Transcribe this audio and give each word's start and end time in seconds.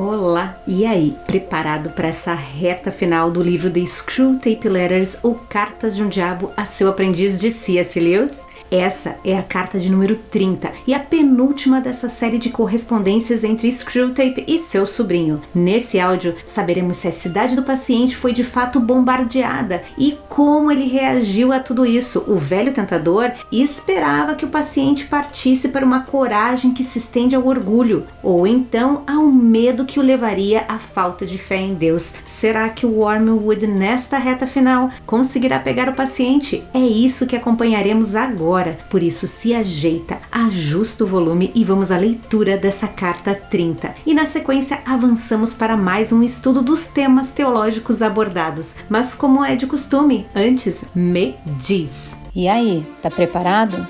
Olá! 0.00 0.56
E 0.64 0.86
aí, 0.86 1.16
preparado 1.26 1.90
para 1.90 2.06
essa 2.06 2.32
reta 2.32 2.92
final 2.92 3.32
do 3.32 3.42
livro 3.42 3.68
The 3.68 3.84
Screw 3.84 4.34
Tape 4.34 4.68
Letters 4.68 5.18
ou 5.24 5.34
Cartas 5.34 5.96
de 5.96 6.04
um 6.04 6.08
Diabo 6.08 6.52
a 6.56 6.64
seu 6.64 6.88
aprendiz 6.88 7.36
de 7.40 7.50
C.S. 7.50 7.98
Lewis? 7.98 8.46
Essa 8.70 9.16
é 9.24 9.36
a 9.36 9.42
carta 9.42 9.78
de 9.78 9.90
número 9.90 10.14
30 10.30 10.70
e 10.86 10.92
a 10.92 11.00
penúltima 11.00 11.80
dessa 11.80 12.10
série 12.10 12.36
de 12.36 12.50
correspondências 12.50 13.42
entre 13.42 13.70
Screwtape 13.72 14.44
e 14.46 14.58
seu 14.58 14.86
sobrinho. 14.86 15.40
Nesse 15.54 15.98
áudio, 15.98 16.34
saberemos 16.44 16.98
se 16.98 17.08
a 17.08 17.12
cidade 17.12 17.56
do 17.56 17.62
paciente 17.62 18.14
foi 18.14 18.32
de 18.32 18.44
fato 18.44 18.78
bombardeada 18.78 19.82
e 19.96 20.18
como 20.28 20.70
ele 20.70 20.86
reagiu 20.86 21.50
a 21.50 21.60
tudo 21.60 21.86
isso. 21.86 22.24
O 22.28 22.36
velho 22.36 22.72
tentador 22.72 23.32
esperava 23.50 24.34
que 24.34 24.44
o 24.44 24.50
paciente 24.50 25.06
partisse 25.06 25.68
para 25.68 25.86
uma 25.86 26.00
coragem 26.00 26.74
que 26.74 26.84
se 26.84 26.98
estende 26.98 27.34
ao 27.34 27.46
orgulho, 27.46 28.06
ou 28.22 28.46
então 28.46 29.02
ao 29.06 29.24
medo 29.24 29.86
que 29.86 29.98
o 29.98 30.02
levaria 30.02 30.66
à 30.68 30.78
falta 30.78 31.24
de 31.24 31.38
fé 31.38 31.56
em 31.56 31.74
Deus. 31.74 32.12
Será 32.26 32.68
que 32.68 32.84
o 32.84 32.98
Wormwood, 32.98 33.66
nesta 33.66 34.18
reta 34.18 34.46
final, 34.46 34.90
conseguirá 35.06 35.58
pegar 35.58 35.88
o 35.88 35.94
paciente? 35.94 36.62
É 36.74 36.80
isso 36.80 37.26
que 37.26 37.36
acompanharemos 37.36 38.14
agora 38.14 38.57
agora, 38.58 38.76
por 38.90 39.02
isso 39.02 39.28
se 39.28 39.54
ajeita, 39.54 40.18
ajusta 40.32 41.04
o 41.04 41.06
volume 41.06 41.52
e 41.54 41.62
vamos 41.64 41.92
à 41.92 41.96
leitura 41.96 42.56
dessa 42.56 42.88
carta 42.88 43.32
30. 43.34 43.94
E 44.04 44.12
na 44.12 44.26
sequência 44.26 44.80
avançamos 44.84 45.54
para 45.54 45.76
mais 45.76 46.12
um 46.12 46.24
estudo 46.24 46.60
dos 46.60 46.86
temas 46.86 47.30
teológicos 47.30 48.02
abordados. 48.02 48.74
Mas 48.88 49.14
como 49.14 49.44
é 49.44 49.54
de 49.54 49.66
costume, 49.66 50.26
antes 50.34 50.84
me 50.92 51.36
diz. 51.58 52.18
E 52.34 52.48
aí, 52.48 52.84
tá 53.00 53.08
preparado? 53.10 53.86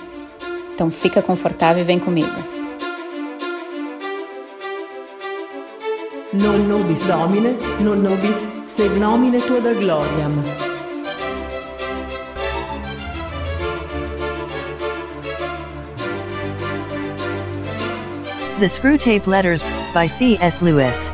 Então 0.75 0.91
fica 0.91 1.23
confortável 1.23 1.83
e 1.83 1.87
vem 1.87 1.99
comigo. 1.99 2.37
Non 6.31 6.59
nobis 6.69 7.01
Domine, 7.05 7.57
non 7.81 8.03
nobis 8.03 8.47
sed 8.67 8.93
nomine 9.01 9.41
tua 9.41 9.63
da 9.63 9.73
gloriam. 9.73 10.68
The 18.59 18.67
Screwtape 18.67 19.29
Letters 19.29 19.63
by 19.95 20.09
C.S. 20.09 20.63
Lewis. 20.63 21.11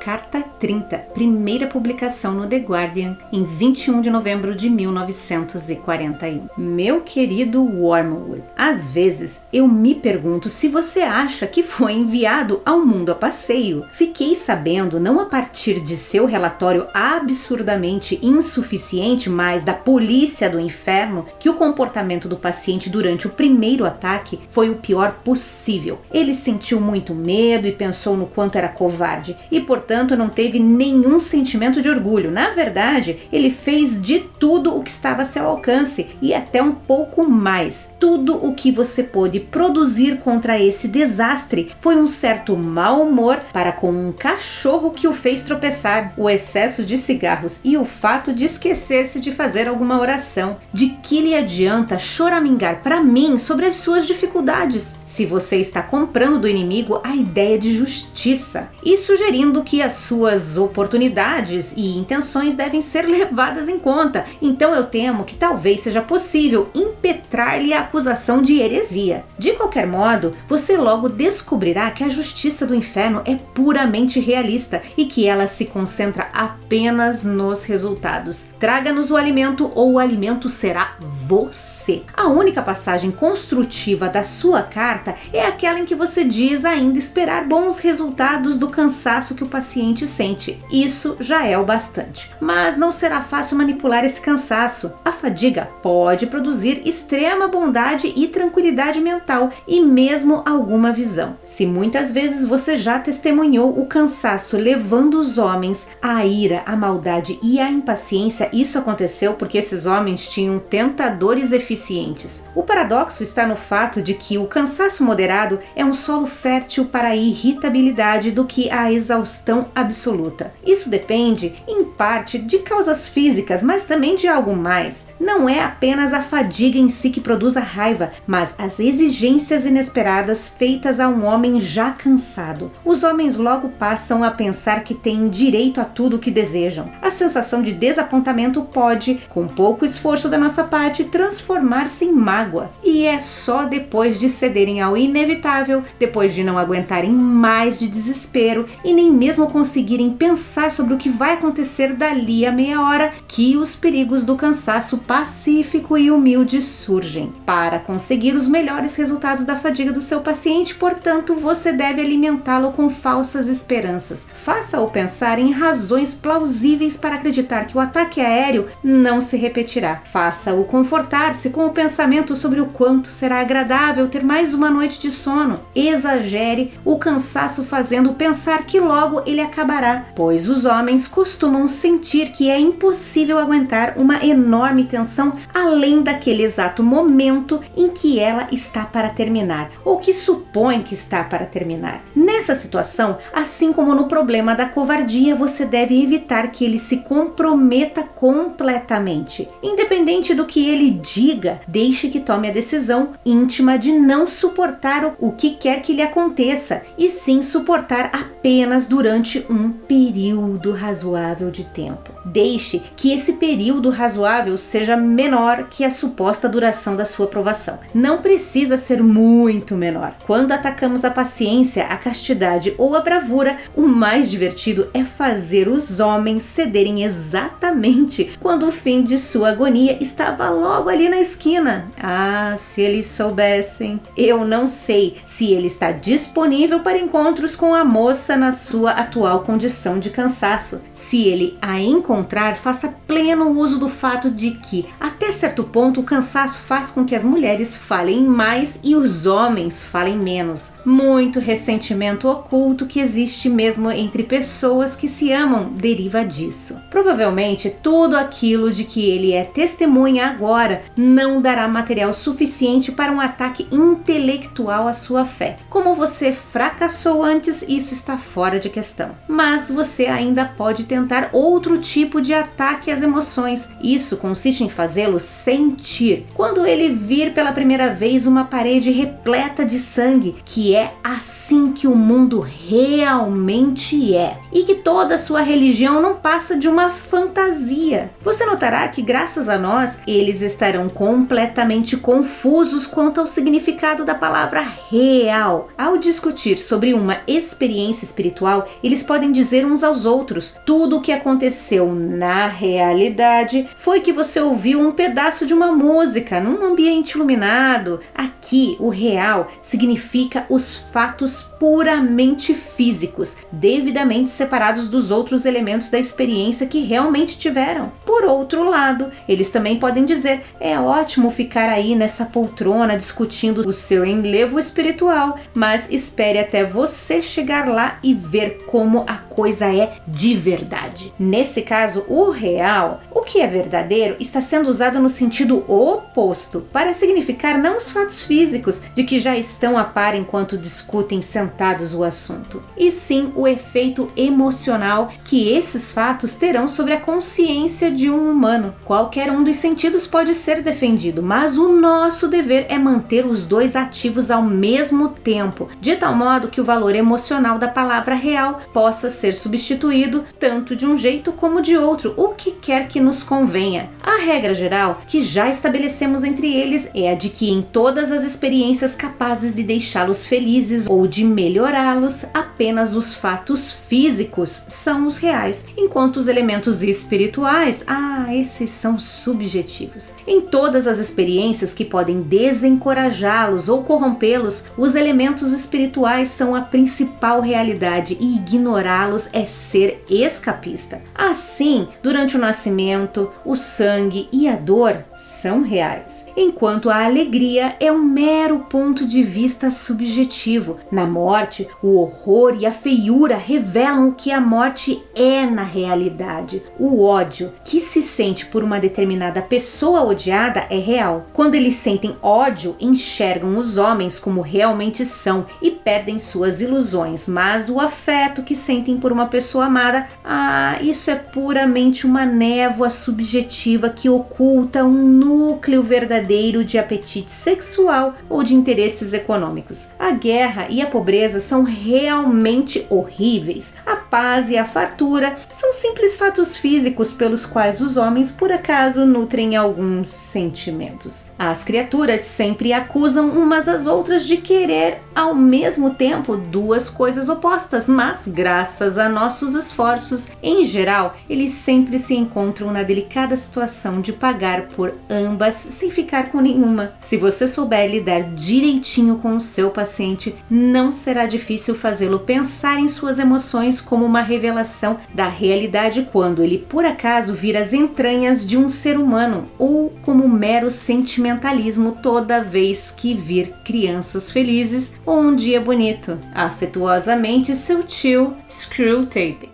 Carta 0.00 0.49
30, 0.60 0.98
primeira 1.14 1.66
publicação 1.66 2.34
no 2.34 2.46
The 2.46 2.58
Guardian 2.58 3.16
em 3.32 3.44
21 3.44 4.02
de 4.02 4.10
novembro 4.10 4.54
de 4.54 4.68
1941. 4.68 6.48
Meu 6.56 7.00
querido 7.00 7.64
Wormwood, 7.64 8.44
às 8.54 8.92
vezes 8.92 9.40
eu 9.50 9.66
me 9.66 9.94
pergunto 9.94 10.50
se 10.50 10.68
você 10.68 11.00
acha 11.00 11.46
que 11.46 11.62
foi 11.62 11.94
enviado 11.94 12.60
ao 12.64 12.84
mundo 12.84 13.10
a 13.10 13.14
passeio. 13.14 13.86
Fiquei 13.92 14.36
sabendo, 14.36 15.00
não 15.00 15.18
a 15.18 15.24
partir 15.24 15.80
de 15.80 15.96
seu 15.96 16.26
relatório 16.26 16.86
absurdamente 16.92 18.20
insuficiente, 18.22 19.30
mas 19.30 19.64
da 19.64 19.72
polícia 19.72 20.50
do 20.50 20.60
inferno, 20.60 21.24
que 21.38 21.48
o 21.48 21.54
comportamento 21.54 22.28
do 22.28 22.36
paciente 22.36 22.90
durante 22.90 23.26
o 23.26 23.30
primeiro 23.30 23.86
ataque 23.86 24.38
foi 24.50 24.68
o 24.68 24.76
pior 24.76 25.20
possível. 25.24 26.00
Ele 26.12 26.34
sentiu 26.34 26.80
muito 26.80 27.14
medo 27.14 27.66
e 27.66 27.72
pensou 27.72 28.14
no 28.14 28.26
quanto 28.26 28.58
era 28.58 28.68
covarde 28.68 29.34
e, 29.50 29.58
portanto, 29.58 30.14
não 30.14 30.28
teve 30.28 30.49
teve 30.50 30.58
nenhum 30.58 31.20
sentimento 31.20 31.80
de 31.80 31.88
orgulho. 31.88 32.30
Na 32.30 32.50
verdade, 32.50 33.20
ele 33.32 33.50
fez 33.50 34.02
de 34.02 34.18
tudo 34.18 34.76
o 34.76 34.82
que 34.82 34.90
estava 34.90 35.22
a 35.22 35.24
seu 35.24 35.46
alcance 35.46 36.08
e 36.20 36.34
até 36.34 36.60
um 36.60 36.72
pouco 36.72 37.22
mais. 37.22 37.88
Tudo 38.00 38.34
o 38.44 38.52
que 38.52 38.72
você 38.72 39.04
pôde 39.04 39.38
produzir 39.38 40.18
contra 40.18 40.58
esse 40.58 40.88
desastre 40.88 41.70
foi 41.80 41.96
um 41.96 42.08
certo 42.08 42.56
mau 42.56 43.02
humor 43.02 43.40
para 43.52 43.70
com 43.70 43.92
um 43.92 44.10
cachorro 44.10 44.90
que 44.90 45.06
o 45.06 45.12
fez 45.12 45.44
tropeçar, 45.44 46.14
o 46.16 46.28
excesso 46.28 46.82
de 46.84 46.98
cigarros 46.98 47.60
e 47.62 47.76
o 47.76 47.84
fato 47.84 48.32
de 48.32 48.46
esquecer-se 48.46 49.20
de 49.20 49.30
fazer 49.30 49.68
alguma 49.68 50.00
oração. 50.00 50.56
De 50.72 50.88
que 50.88 51.20
lhe 51.20 51.34
adianta 51.34 51.96
choramingar 51.96 52.82
para 52.82 53.00
mim 53.00 53.38
sobre 53.38 53.66
as 53.66 53.76
suas 53.76 54.04
dificuldades, 54.06 54.98
se 55.04 55.26
você 55.26 55.56
está 55.58 55.82
comprando 55.82 56.40
do 56.40 56.48
inimigo 56.48 57.00
a 57.04 57.14
ideia 57.14 57.58
de 57.58 57.76
justiça 57.76 58.68
e 58.84 58.96
sugerindo 58.96 59.62
que 59.62 59.82
as 59.82 59.92
suas 59.92 60.39
suas 60.40 60.58
oportunidades 60.58 61.72
e 61.76 61.96
intenções 61.96 62.54
devem 62.54 62.82
ser 62.82 63.02
levadas 63.08 63.68
em 63.68 63.78
conta. 63.78 64.24
Então 64.40 64.74
eu 64.74 64.86
temo 64.86 65.24
que 65.24 65.34
talvez 65.34 65.82
seja 65.82 66.00
possível 66.00 66.68
impetrar-lhe 66.74 67.72
a 67.72 67.80
acusação 67.80 68.42
de 68.42 68.58
heresia. 68.58 69.24
De 69.38 69.52
qualquer 69.52 69.86
modo, 69.86 70.34
você 70.48 70.76
logo 70.76 71.08
descobrirá 71.08 71.90
que 71.90 72.04
a 72.04 72.08
justiça 72.08 72.66
do 72.66 72.74
inferno 72.74 73.22
é 73.24 73.36
puramente 73.36 74.20
realista 74.20 74.82
e 74.96 75.04
que 75.04 75.26
ela 75.26 75.46
se 75.46 75.66
concentra 75.66 76.28
apenas 76.32 77.24
nos 77.24 77.64
resultados. 77.64 78.46
Traga-nos 78.58 79.10
o 79.10 79.16
alimento 79.16 79.70
ou 79.74 79.92
o 79.92 79.98
alimento 79.98 80.48
será 80.48 80.96
você. 81.00 82.02
A 82.14 82.28
única 82.28 82.62
passagem 82.62 83.10
construtiva 83.10 84.08
da 84.08 84.24
sua 84.24 84.62
carta 84.62 85.14
é 85.32 85.46
aquela 85.46 85.78
em 85.78 85.84
que 85.84 85.94
você 85.94 86.24
diz 86.24 86.64
ainda 86.64 86.98
esperar 86.98 87.44
bons 87.46 87.78
resultados 87.78 88.58
do 88.58 88.68
cansaço 88.68 89.34
que 89.34 89.44
o 89.44 89.48
paciente 89.48 90.06
sente 90.06 90.29
isso 90.70 91.16
já 91.20 91.44
é 91.46 91.58
o 91.58 91.64
bastante. 91.64 92.30
Mas 92.40 92.76
não 92.76 92.92
será 92.92 93.20
fácil 93.22 93.56
manipular 93.56 94.04
esse 94.04 94.20
cansaço. 94.20 94.92
A 95.04 95.12
fadiga 95.12 95.68
pode 95.82 96.26
produzir 96.26 96.82
extrema 96.84 97.48
bondade 97.48 98.12
e 98.16 98.28
tranquilidade 98.28 99.00
mental 99.00 99.50
e 99.66 99.80
mesmo 99.80 100.42
alguma 100.46 100.92
visão. 100.92 101.36
Se 101.44 101.66
muitas 101.66 102.12
vezes 102.12 102.46
você 102.46 102.76
já 102.76 102.98
testemunhou 102.98 103.78
o 103.78 103.86
cansaço 103.86 104.56
levando 104.56 105.18
os 105.18 105.38
homens 105.38 105.88
à 106.00 106.24
ira, 106.24 106.62
à 106.66 106.76
maldade 106.76 107.38
e 107.42 107.58
à 107.58 107.70
impaciência, 107.70 108.48
isso 108.52 108.78
aconteceu 108.78 109.34
porque 109.34 109.58
esses 109.58 109.86
homens 109.86 110.28
tinham 110.30 110.58
tentadores 110.58 111.52
eficientes. 111.52 112.44
O 112.54 112.62
paradoxo 112.62 113.22
está 113.22 113.46
no 113.46 113.56
fato 113.56 114.00
de 114.02 114.14
que 114.14 114.38
o 114.38 114.46
cansaço 114.46 115.04
moderado 115.04 115.58
é 115.74 115.84
um 115.84 115.94
solo 115.94 116.26
fértil 116.26 116.86
para 116.86 117.08
a 117.08 117.16
irritabilidade 117.16 118.30
do 118.30 118.44
que 118.44 118.70
a 118.70 118.92
exaustão 118.92 119.66
absoluta 119.74 120.19
absoluta. 120.20 120.52
Isso 120.64 120.90
depende, 120.90 121.54
em 121.66 121.84
parte, 121.84 122.38
de 122.38 122.58
causas 122.58 123.08
físicas, 123.08 123.62
mas 123.62 123.86
também 123.86 124.16
de 124.16 124.28
algo 124.28 124.54
mais. 124.54 125.08
Não 125.18 125.48
é 125.48 125.62
apenas 125.62 126.12
a 126.12 126.22
fadiga 126.22 126.78
em 126.78 126.88
si 126.88 127.10
que 127.10 127.20
produz 127.20 127.56
a 127.56 127.60
raiva, 127.60 128.12
mas 128.26 128.54
as 128.58 128.78
exigências 128.78 129.64
inesperadas 129.64 130.48
feitas 130.48 131.00
a 131.00 131.08
um 131.08 131.24
homem 131.24 131.60
já 131.60 131.90
cansado. 131.90 132.70
Os 132.84 133.02
homens 133.02 133.36
logo 133.36 133.70
passam 133.70 134.22
a 134.22 134.30
pensar 134.30 134.84
que 134.84 134.94
têm 134.94 135.28
direito 135.28 135.80
a 135.80 135.84
tudo 135.84 136.16
o 136.16 136.18
que 136.18 136.30
desejam. 136.30 136.90
A 137.00 137.10
sensação 137.10 137.62
de 137.62 137.72
desapontamento 137.72 138.62
pode, 138.62 139.20
com 139.28 139.48
pouco 139.48 139.84
esforço 139.84 140.28
da 140.28 140.38
nossa 140.38 140.64
parte, 140.64 141.04
transformar-se 141.04 142.04
em 142.04 142.12
mágoa. 142.12 142.70
E 142.84 143.06
é 143.06 143.18
só 143.18 143.64
depois 143.64 144.18
de 144.18 144.28
cederem 144.28 144.80
ao 144.80 144.96
inevitável, 144.96 145.82
depois 145.98 146.34
de 146.34 146.44
não 146.44 146.58
aguentarem 146.58 147.10
mais 147.10 147.78
de 147.78 147.88
desespero 147.88 148.66
e 148.84 148.92
nem 148.92 149.10
mesmo 149.10 149.48
conseguirem 149.48 150.09
pensar 150.10 150.72
sobre 150.72 150.94
o 150.94 150.98
que 150.98 151.08
vai 151.08 151.34
acontecer 151.34 151.94
dali 151.94 152.46
a 152.46 152.52
meia 152.52 152.80
hora 152.80 153.12
que 153.28 153.56
os 153.56 153.76
perigos 153.76 154.24
do 154.24 154.36
cansaço 154.36 154.98
pacífico 154.98 155.96
e 155.96 156.10
humilde 156.10 156.60
surgem. 156.62 157.32
Para 157.44 157.78
conseguir 157.78 158.34
os 158.34 158.48
melhores 158.48 158.96
resultados 158.96 159.44
da 159.44 159.56
fadiga 159.56 159.92
do 159.92 160.00
seu 160.00 160.20
paciente, 160.20 160.74
portanto, 160.74 161.34
você 161.34 161.72
deve 161.72 162.00
alimentá-lo 162.00 162.72
com 162.72 162.90
falsas 162.90 163.48
esperanças. 163.48 164.26
Faça-o 164.34 164.88
pensar 164.90 165.38
em 165.38 165.50
razões 165.50 166.14
plausíveis 166.14 166.96
para 166.96 167.16
acreditar 167.16 167.66
que 167.66 167.76
o 167.76 167.80
ataque 167.80 168.20
aéreo 168.20 168.66
não 168.82 169.20
se 169.20 169.36
repetirá. 169.36 170.00
Faça-o 170.04 170.64
confortar-se 170.64 171.50
com 171.50 171.66
o 171.66 171.72
pensamento 171.72 172.34
sobre 172.36 172.60
o 172.60 172.66
quanto 172.66 173.10
será 173.10 173.40
agradável 173.40 174.08
ter 174.08 174.24
mais 174.24 174.54
uma 174.54 174.70
noite 174.70 175.00
de 175.00 175.10
sono. 175.10 175.60
Exagere 175.74 176.72
o 176.84 176.98
cansaço 176.98 177.64
fazendo 177.64 178.14
pensar 178.14 178.64
que 178.64 178.80
logo 178.80 179.22
ele 179.26 179.40
acabará 179.40 179.99
pois 180.14 180.48
os 180.48 180.64
homens 180.64 181.06
costumam 181.06 181.66
sentir 181.68 182.32
que 182.32 182.50
é 182.50 182.58
impossível 182.58 183.38
aguentar 183.38 183.94
uma 183.96 184.24
enorme 184.24 184.84
tensão 184.84 185.34
além 185.52 186.02
daquele 186.02 186.42
exato 186.42 186.82
momento 186.82 187.60
em 187.76 187.88
que 187.88 188.18
ela 188.18 188.48
está 188.52 188.84
para 188.84 189.08
terminar, 189.08 189.70
ou 189.84 189.98
que 189.98 190.12
supõe 190.12 190.82
que 190.82 190.94
está 190.94 191.24
para 191.24 191.46
terminar. 191.46 192.02
Nessa 192.14 192.54
situação, 192.54 193.18
assim 193.32 193.72
como 193.72 193.94
no 193.94 194.06
problema 194.08 194.54
da 194.54 194.66
covardia, 194.66 195.34
você 195.34 195.64
deve 195.64 196.02
evitar 196.02 196.50
que 196.50 196.64
ele 196.64 196.78
se 196.78 196.98
comprometa 196.98 198.02
completamente. 198.02 199.48
Independente 199.62 200.34
do 200.34 200.44
que 200.44 200.68
ele 200.68 200.90
diga, 200.90 201.60
deixe 201.66 202.08
que 202.08 202.20
tome 202.20 202.48
a 202.48 202.52
decisão 202.52 203.10
íntima 203.24 203.78
de 203.78 203.92
não 203.92 204.26
suportar 204.26 205.14
o 205.18 205.32
que 205.32 205.50
quer 205.50 205.82
que 205.82 205.92
lhe 205.92 206.02
aconteça, 206.02 206.82
e 206.96 207.08
sim 207.08 207.42
suportar 207.42 208.10
apenas 208.12 208.86
durante 208.86 209.44
um 209.48 209.70
período 209.90 210.72
razoável 210.72 211.50
de 211.50 211.64
tempo. 211.64 212.12
Deixe 212.24 212.82
que 212.96 213.12
esse 213.12 213.34
período 213.34 213.90
razoável 213.90 214.56
seja 214.58 214.96
menor 214.96 215.68
que 215.70 215.84
a 215.84 215.90
suposta 215.90 216.48
duração 216.48 216.96
da 216.96 217.04
sua 217.04 217.26
provação. 217.26 217.78
Não 217.94 218.22
precisa 218.22 218.76
ser 218.76 219.02
muito 219.02 219.74
menor. 219.74 220.14
Quando 220.26 220.52
atacamos 220.52 221.04
a 221.04 221.10
paciência, 221.10 221.84
a 221.86 221.96
castidade 221.96 222.74
ou 222.78 222.94
a 222.94 223.00
bravura, 223.00 223.56
o 223.74 223.82
mais 223.82 224.30
divertido 224.30 224.88
é 224.92 225.04
fazer 225.04 225.68
os 225.68 226.00
homens 226.00 226.42
cederem 226.42 227.04
exatamente 227.04 228.32
quando 228.40 228.66
o 228.66 228.72
fim 228.72 229.02
de 229.02 229.18
sua 229.18 229.50
agonia 229.50 229.98
estava 230.02 230.48
logo 230.50 230.88
ali 230.88 231.08
na 231.08 231.20
esquina. 231.20 231.86
Ah, 232.00 232.56
se 232.58 232.80
eles 232.82 233.06
soubessem. 233.06 234.00
Eu 234.16 234.44
não 234.44 234.66
sei 234.68 235.16
se 235.26 235.52
ele 235.52 235.66
está 235.66 235.92
disponível 235.92 236.80
para 236.80 236.98
encontros 236.98 237.56
com 237.56 237.74
a 237.74 237.84
moça 237.84 238.36
na 238.36 238.52
sua 238.52 238.92
atual 238.92 239.40
condição 239.40 239.98
de 239.98 240.10
cansaço. 240.10 240.80
Se 240.92 241.24
ele 241.24 241.56
a 241.60 241.80
encontrar, 242.10 242.56
faça 242.56 242.92
pleno 243.06 243.50
uso 243.50 243.78
do 243.78 243.88
fato 243.88 244.30
de 244.30 244.50
que, 244.50 244.84
até 244.98 245.30
certo 245.30 245.62
ponto, 245.62 246.00
o 246.00 246.02
cansaço 246.02 246.58
faz 246.58 246.90
com 246.90 247.04
que 247.04 247.14
as 247.14 247.24
mulheres 247.24 247.76
falem 247.76 248.24
mais 248.24 248.80
e 248.82 248.96
os 248.96 249.26
homens 249.26 249.84
falem 249.84 250.18
menos. 250.18 250.74
Muito 250.84 251.38
ressentimento 251.38 252.26
oculto 252.28 252.86
que 252.86 252.98
existe 252.98 253.48
mesmo 253.48 253.92
entre 253.92 254.24
pessoas 254.24 254.96
que 254.96 255.06
se 255.06 255.32
amam 255.32 255.70
deriva 255.72 256.24
disso. 256.24 256.80
Provavelmente 256.90 257.70
tudo 257.70 258.16
aquilo 258.16 258.72
de 258.72 258.82
que 258.82 259.08
ele 259.08 259.32
é 259.32 259.44
testemunha 259.44 260.26
agora 260.26 260.82
não 260.96 261.40
dará 261.40 261.68
material 261.68 262.12
suficiente 262.12 262.90
para 262.90 263.12
um 263.12 263.20
ataque 263.20 263.68
intelectual 263.70 264.88
à 264.88 264.94
sua 264.94 265.24
fé. 265.24 265.58
Como 265.68 265.94
você 265.94 266.32
fracassou 266.32 267.22
antes, 267.22 267.62
isso 267.68 267.94
está 267.94 268.18
fora 268.18 268.58
de 268.58 268.68
questão. 268.68 269.10
Mas 269.28 269.70
você 269.70 270.06
ainda 270.06 270.44
pode 270.44 270.84
tentar 270.84 271.30
outro 271.32 271.78
tipo 271.78 271.99
de 272.20 272.32
ataque 272.32 272.90
às 272.90 273.02
emoções. 273.02 273.68
Isso 273.82 274.16
consiste 274.16 274.64
em 274.64 274.70
fazê-lo 274.70 275.20
sentir. 275.20 276.26
Quando 276.34 276.66
ele 276.66 276.94
vir 276.94 277.34
pela 277.34 277.52
primeira 277.52 277.92
vez 277.92 278.26
uma 278.26 278.44
parede 278.44 278.90
repleta 278.90 279.64
de 279.64 279.78
sangue, 279.78 280.36
que 280.44 280.74
é 280.74 280.94
assim 281.02 281.72
que 281.72 281.86
o 281.86 281.94
mundo 281.94 282.40
realmente 282.40 284.14
é, 284.14 284.38
e 284.52 284.62
que 284.62 284.76
toda 284.76 285.18
sua 285.18 285.42
religião 285.42 286.00
não 286.00 286.16
passa 286.16 286.56
de 286.56 286.68
uma 286.68 286.90
fantasia. 286.90 288.10
Você 288.22 288.44
notará 288.46 288.86
que, 288.88 289.02
graças 289.02 289.48
a 289.48 289.58
nós, 289.58 290.00
eles 290.06 290.42
estarão 290.42 290.88
completamente 290.88 291.96
confusos 291.96 292.86
quanto 292.86 293.20
ao 293.20 293.26
significado 293.26 294.04
da 294.04 294.14
palavra 294.14 294.66
real. 294.90 295.68
Ao 295.76 295.96
discutir 295.98 296.58
sobre 296.58 296.94
uma 296.94 297.18
experiência 297.26 298.04
espiritual, 298.04 298.68
eles 298.82 299.02
podem 299.02 299.32
dizer 299.32 299.64
uns 299.64 299.82
aos 299.82 300.04
outros: 300.04 300.54
tudo 300.64 300.98
o 300.98 301.00
que 301.00 301.12
aconteceu 301.12 301.89
na 301.92 302.46
realidade 302.46 303.68
foi 303.76 304.00
que 304.00 304.12
você 304.12 304.40
ouviu 304.40 304.80
um 304.80 304.92
pedaço 304.92 305.46
de 305.46 305.54
uma 305.54 305.72
música 305.72 306.40
num 306.40 306.64
ambiente 306.64 307.12
iluminado. 307.12 308.00
Aqui, 308.14 308.76
o 308.78 308.88
real 308.88 309.50
significa 309.62 310.46
os 310.48 310.76
fatos 310.76 311.42
puramente 311.58 312.54
físicos, 312.54 313.38
devidamente 313.52 314.30
separados 314.30 314.88
dos 314.88 315.10
outros 315.10 315.44
elementos 315.44 315.90
da 315.90 315.98
experiência 315.98 316.66
que 316.66 316.80
realmente 316.80 317.38
tiveram. 317.38 317.92
Por 318.10 318.24
outro 318.24 318.68
lado, 318.68 319.12
eles 319.28 319.52
também 319.52 319.78
podem 319.78 320.04
dizer: 320.04 320.42
é 320.58 320.76
ótimo 320.76 321.30
ficar 321.30 321.68
aí 321.68 321.94
nessa 321.94 322.26
poltrona 322.26 322.96
discutindo 322.96 323.60
o 323.60 323.72
seu 323.72 324.04
enlevo 324.04 324.58
espiritual, 324.58 325.38
mas 325.54 325.88
espere 325.88 326.40
até 326.40 326.64
você 326.64 327.22
chegar 327.22 327.68
lá 327.68 328.00
e 328.02 328.12
ver 328.12 328.64
como 328.66 329.04
a 329.06 329.14
coisa 329.14 329.72
é 329.72 329.98
de 330.08 330.34
verdade. 330.34 331.14
Nesse 331.20 331.62
caso, 331.62 332.04
o 332.08 332.30
real, 332.30 333.00
o 333.12 333.20
que 333.20 333.40
é 333.40 333.46
verdadeiro, 333.46 334.16
está 334.18 334.42
sendo 334.42 334.68
usado 334.68 334.98
no 334.98 335.08
sentido 335.08 335.64
oposto 335.68 336.66
para 336.72 336.92
significar 336.92 337.56
não 337.58 337.76
os 337.76 337.92
fatos 337.92 338.24
físicos 338.24 338.82
de 338.92 339.04
que 339.04 339.20
já 339.20 339.38
estão 339.38 339.78
a 339.78 339.84
par 339.84 340.16
enquanto 340.16 340.58
discutem 340.58 341.22
sentados 341.22 341.94
o 341.94 342.02
assunto, 342.02 342.60
e 342.76 342.90
sim 342.90 343.32
o 343.36 343.46
efeito 343.46 344.10
emocional 344.16 345.12
que 345.24 345.52
esses 345.52 345.92
fatos 345.92 346.34
terão 346.34 346.66
sobre 346.66 346.94
a 346.94 347.00
consciência 347.00 347.99
de 348.00 348.10
um 348.10 348.30
humano. 348.30 348.74
Qualquer 348.82 349.30
um 349.30 349.44
dos 349.44 349.56
sentidos 349.56 350.06
pode 350.06 350.34
ser 350.34 350.62
defendido, 350.62 351.22
mas 351.22 351.58
o 351.58 351.68
nosso 351.68 352.28
dever 352.28 352.64
é 352.70 352.78
manter 352.78 353.26
os 353.26 353.44
dois 353.44 353.76
ativos 353.76 354.30
ao 354.30 354.42
mesmo 354.42 355.10
tempo, 355.10 355.68
de 355.78 355.94
tal 355.96 356.14
modo 356.14 356.48
que 356.48 356.62
o 356.62 356.64
valor 356.64 356.94
emocional 356.94 357.58
da 357.58 357.68
palavra 357.68 358.14
real 358.14 358.62
possa 358.72 359.10
ser 359.10 359.34
substituído 359.34 360.24
tanto 360.38 360.74
de 360.74 360.86
um 360.86 360.96
jeito 360.96 361.30
como 361.30 361.60
de 361.60 361.76
outro, 361.76 362.14
o 362.16 362.28
que 362.28 362.52
quer 362.52 362.88
que 362.88 362.98
nos 362.98 363.22
convenha. 363.22 363.90
A 364.02 364.16
regra 364.16 364.54
geral 364.54 365.02
que 365.06 365.22
já 365.22 365.50
estabelecemos 365.50 366.24
entre 366.24 366.50
eles 366.54 366.90
é 366.94 367.12
a 367.12 367.14
de 367.14 367.28
que 367.28 367.50
em 367.50 367.60
todas 367.60 368.10
as 368.10 368.24
experiências 368.24 368.96
capazes 368.96 369.54
de 369.54 369.62
deixá-los 369.62 370.26
felizes 370.26 370.86
ou 370.88 371.06
de 371.06 371.22
melhorá-los, 371.22 372.24
apenas 372.32 372.94
os 372.94 373.14
fatos 373.14 373.70
físicos 373.70 374.64
são 374.70 375.06
os 375.06 375.18
reais, 375.18 375.66
enquanto 375.76 376.16
os 376.16 376.28
elementos 376.28 376.82
espirituais, 376.82 377.84
ah, 377.92 378.32
esses 378.32 378.70
são 378.70 379.00
subjetivos. 379.00 380.14
Em 380.24 380.40
todas 380.42 380.86
as 380.86 380.98
experiências 380.98 381.74
que 381.74 381.84
podem 381.84 382.22
desencorajá-los 382.22 383.68
ou 383.68 383.82
corrompê-los, 383.82 384.66
os 384.78 384.94
elementos 384.94 385.52
espirituais 385.52 386.28
são 386.28 386.54
a 386.54 386.60
principal 386.60 387.40
realidade 387.40 388.16
e 388.20 388.36
ignorá-los 388.36 389.28
é 389.32 389.44
ser 389.44 390.04
escapista. 390.08 391.02
Assim, 391.12 391.88
durante 392.00 392.36
o 392.36 392.40
nascimento, 392.40 393.32
o 393.44 393.56
sangue 393.56 394.28
e 394.32 394.46
a 394.46 394.54
dor 394.54 395.04
são 395.16 395.62
reais, 395.62 396.24
enquanto 396.40 396.88
a 396.88 397.04
alegria 397.04 397.76
é 397.78 397.92
um 397.92 398.02
mero 398.02 398.60
ponto 398.60 399.06
de 399.06 399.22
vista 399.22 399.70
subjetivo. 399.70 400.78
Na 400.90 401.06
morte, 401.06 401.68
o 401.82 401.98
horror 401.98 402.56
e 402.58 402.64
a 402.64 402.72
feiura 402.72 403.36
revelam 403.36 404.08
o 404.08 404.14
que 404.14 404.32
a 404.32 404.40
morte 404.40 405.02
é 405.14 405.44
na 405.44 405.62
realidade. 405.62 406.62
O 406.78 407.04
ódio 407.04 407.52
que 407.64 407.80
se 407.80 408.00
sente 408.00 408.46
por 408.46 408.64
uma 408.64 408.80
determinada 408.80 409.42
pessoa 409.42 410.02
odiada 410.02 410.66
é 410.70 410.78
real. 410.78 411.26
Quando 411.32 411.54
eles 411.54 411.76
sentem 411.76 412.16
ódio, 412.22 412.74
enxergam 412.80 413.58
os 413.58 413.76
homens 413.76 414.18
como 414.18 414.40
realmente 414.40 415.04
são 415.04 415.46
e 415.60 415.70
perdem 415.70 416.18
suas 416.18 416.60
ilusões, 416.60 417.28
mas 417.28 417.68
o 417.68 417.78
afeto 417.78 418.42
que 418.42 418.54
sentem 418.54 418.96
por 418.96 419.12
uma 419.12 419.26
pessoa 419.26 419.66
amada, 419.66 420.08
ah, 420.24 420.78
isso 420.80 421.10
é 421.10 421.16
puramente 421.16 422.06
uma 422.06 422.24
névoa 422.24 422.88
subjetiva 422.88 423.90
que 423.90 424.08
oculta 424.08 424.84
um 424.84 425.06
núcleo 425.06 425.82
verdadeiro 425.82 426.29
de 426.30 426.78
apetite 426.78 427.32
sexual 427.32 428.14
ou 428.28 428.44
de 428.44 428.54
interesses 428.54 429.12
econômicos. 429.12 429.86
A 429.98 430.12
guerra 430.12 430.68
e 430.70 430.80
a 430.80 430.86
pobreza 430.86 431.40
são 431.40 431.64
realmente 431.64 432.86
horríveis. 432.88 433.74
A 433.84 433.96
paz 433.96 434.48
e 434.48 434.56
a 434.56 434.64
fartura 434.64 435.36
são 435.52 435.72
simples 435.72 436.16
fatos 436.16 436.56
físicos 436.56 437.12
pelos 437.12 437.44
quais 437.44 437.80
os 437.80 437.96
homens, 437.96 438.30
por 438.30 438.52
acaso, 438.52 439.04
nutrem 439.04 439.56
alguns 439.56 440.10
sentimentos. 440.10 441.24
As 441.36 441.64
criaturas 441.64 442.20
sempre 442.20 442.72
acusam 442.72 443.30
umas 443.30 443.66
às 443.66 443.88
outras 443.88 444.24
de 444.24 444.36
querer 444.36 444.98
ao 445.12 445.34
mesmo 445.34 445.90
tempo 445.90 446.36
duas 446.36 446.88
coisas 446.88 447.28
opostas, 447.28 447.88
mas 447.88 448.20
graças 448.26 448.98
a 448.98 449.08
nossos 449.08 449.54
esforços, 449.54 450.28
em 450.40 450.64
geral, 450.64 451.16
eles 451.28 451.52
sempre 451.52 451.98
se 451.98 452.14
encontram 452.14 452.70
na 452.70 452.84
delicada 452.84 453.36
situação 453.36 454.00
de 454.00 454.12
pagar 454.12 454.68
por 454.68 454.94
ambas 455.08 455.54
sem 455.54 455.90
ficar 455.90 456.09
com 456.30 456.40
nenhuma. 456.40 456.92
Se 457.00 457.16
você 457.16 457.46
souber 457.46 457.90
lidar 457.90 458.22
direitinho 458.34 459.16
com 459.18 459.36
o 459.36 459.40
seu 459.40 459.70
paciente, 459.70 460.34
não 460.50 460.90
será 460.90 461.26
difícil 461.26 461.74
fazê-lo 461.74 462.18
pensar 462.18 462.78
em 462.80 462.88
suas 462.88 463.18
emoções 463.18 463.80
como 463.80 464.04
uma 464.04 464.20
revelação 464.20 464.98
da 465.14 465.28
realidade 465.28 466.08
quando 466.12 466.42
ele 466.42 466.58
por 466.58 466.84
acaso 466.84 467.34
vir 467.34 467.56
as 467.56 467.72
entranhas 467.72 468.46
de 468.46 468.56
um 468.56 468.68
ser 468.68 468.98
humano 468.98 469.46
ou 469.58 469.90
como 470.02 470.28
mero 470.28 470.70
sentimentalismo 470.70 471.98
toda 472.02 472.42
vez 472.42 472.92
que 472.96 473.14
vir 473.14 473.54
crianças 473.64 474.30
felizes 474.30 474.94
ou 475.06 475.20
um 475.20 475.36
dia 475.36 475.60
bonito. 475.60 476.18
Afetuosamente, 476.34 477.54
seu 477.54 477.82
tio 477.84 478.36
Screwtape. 478.50 479.50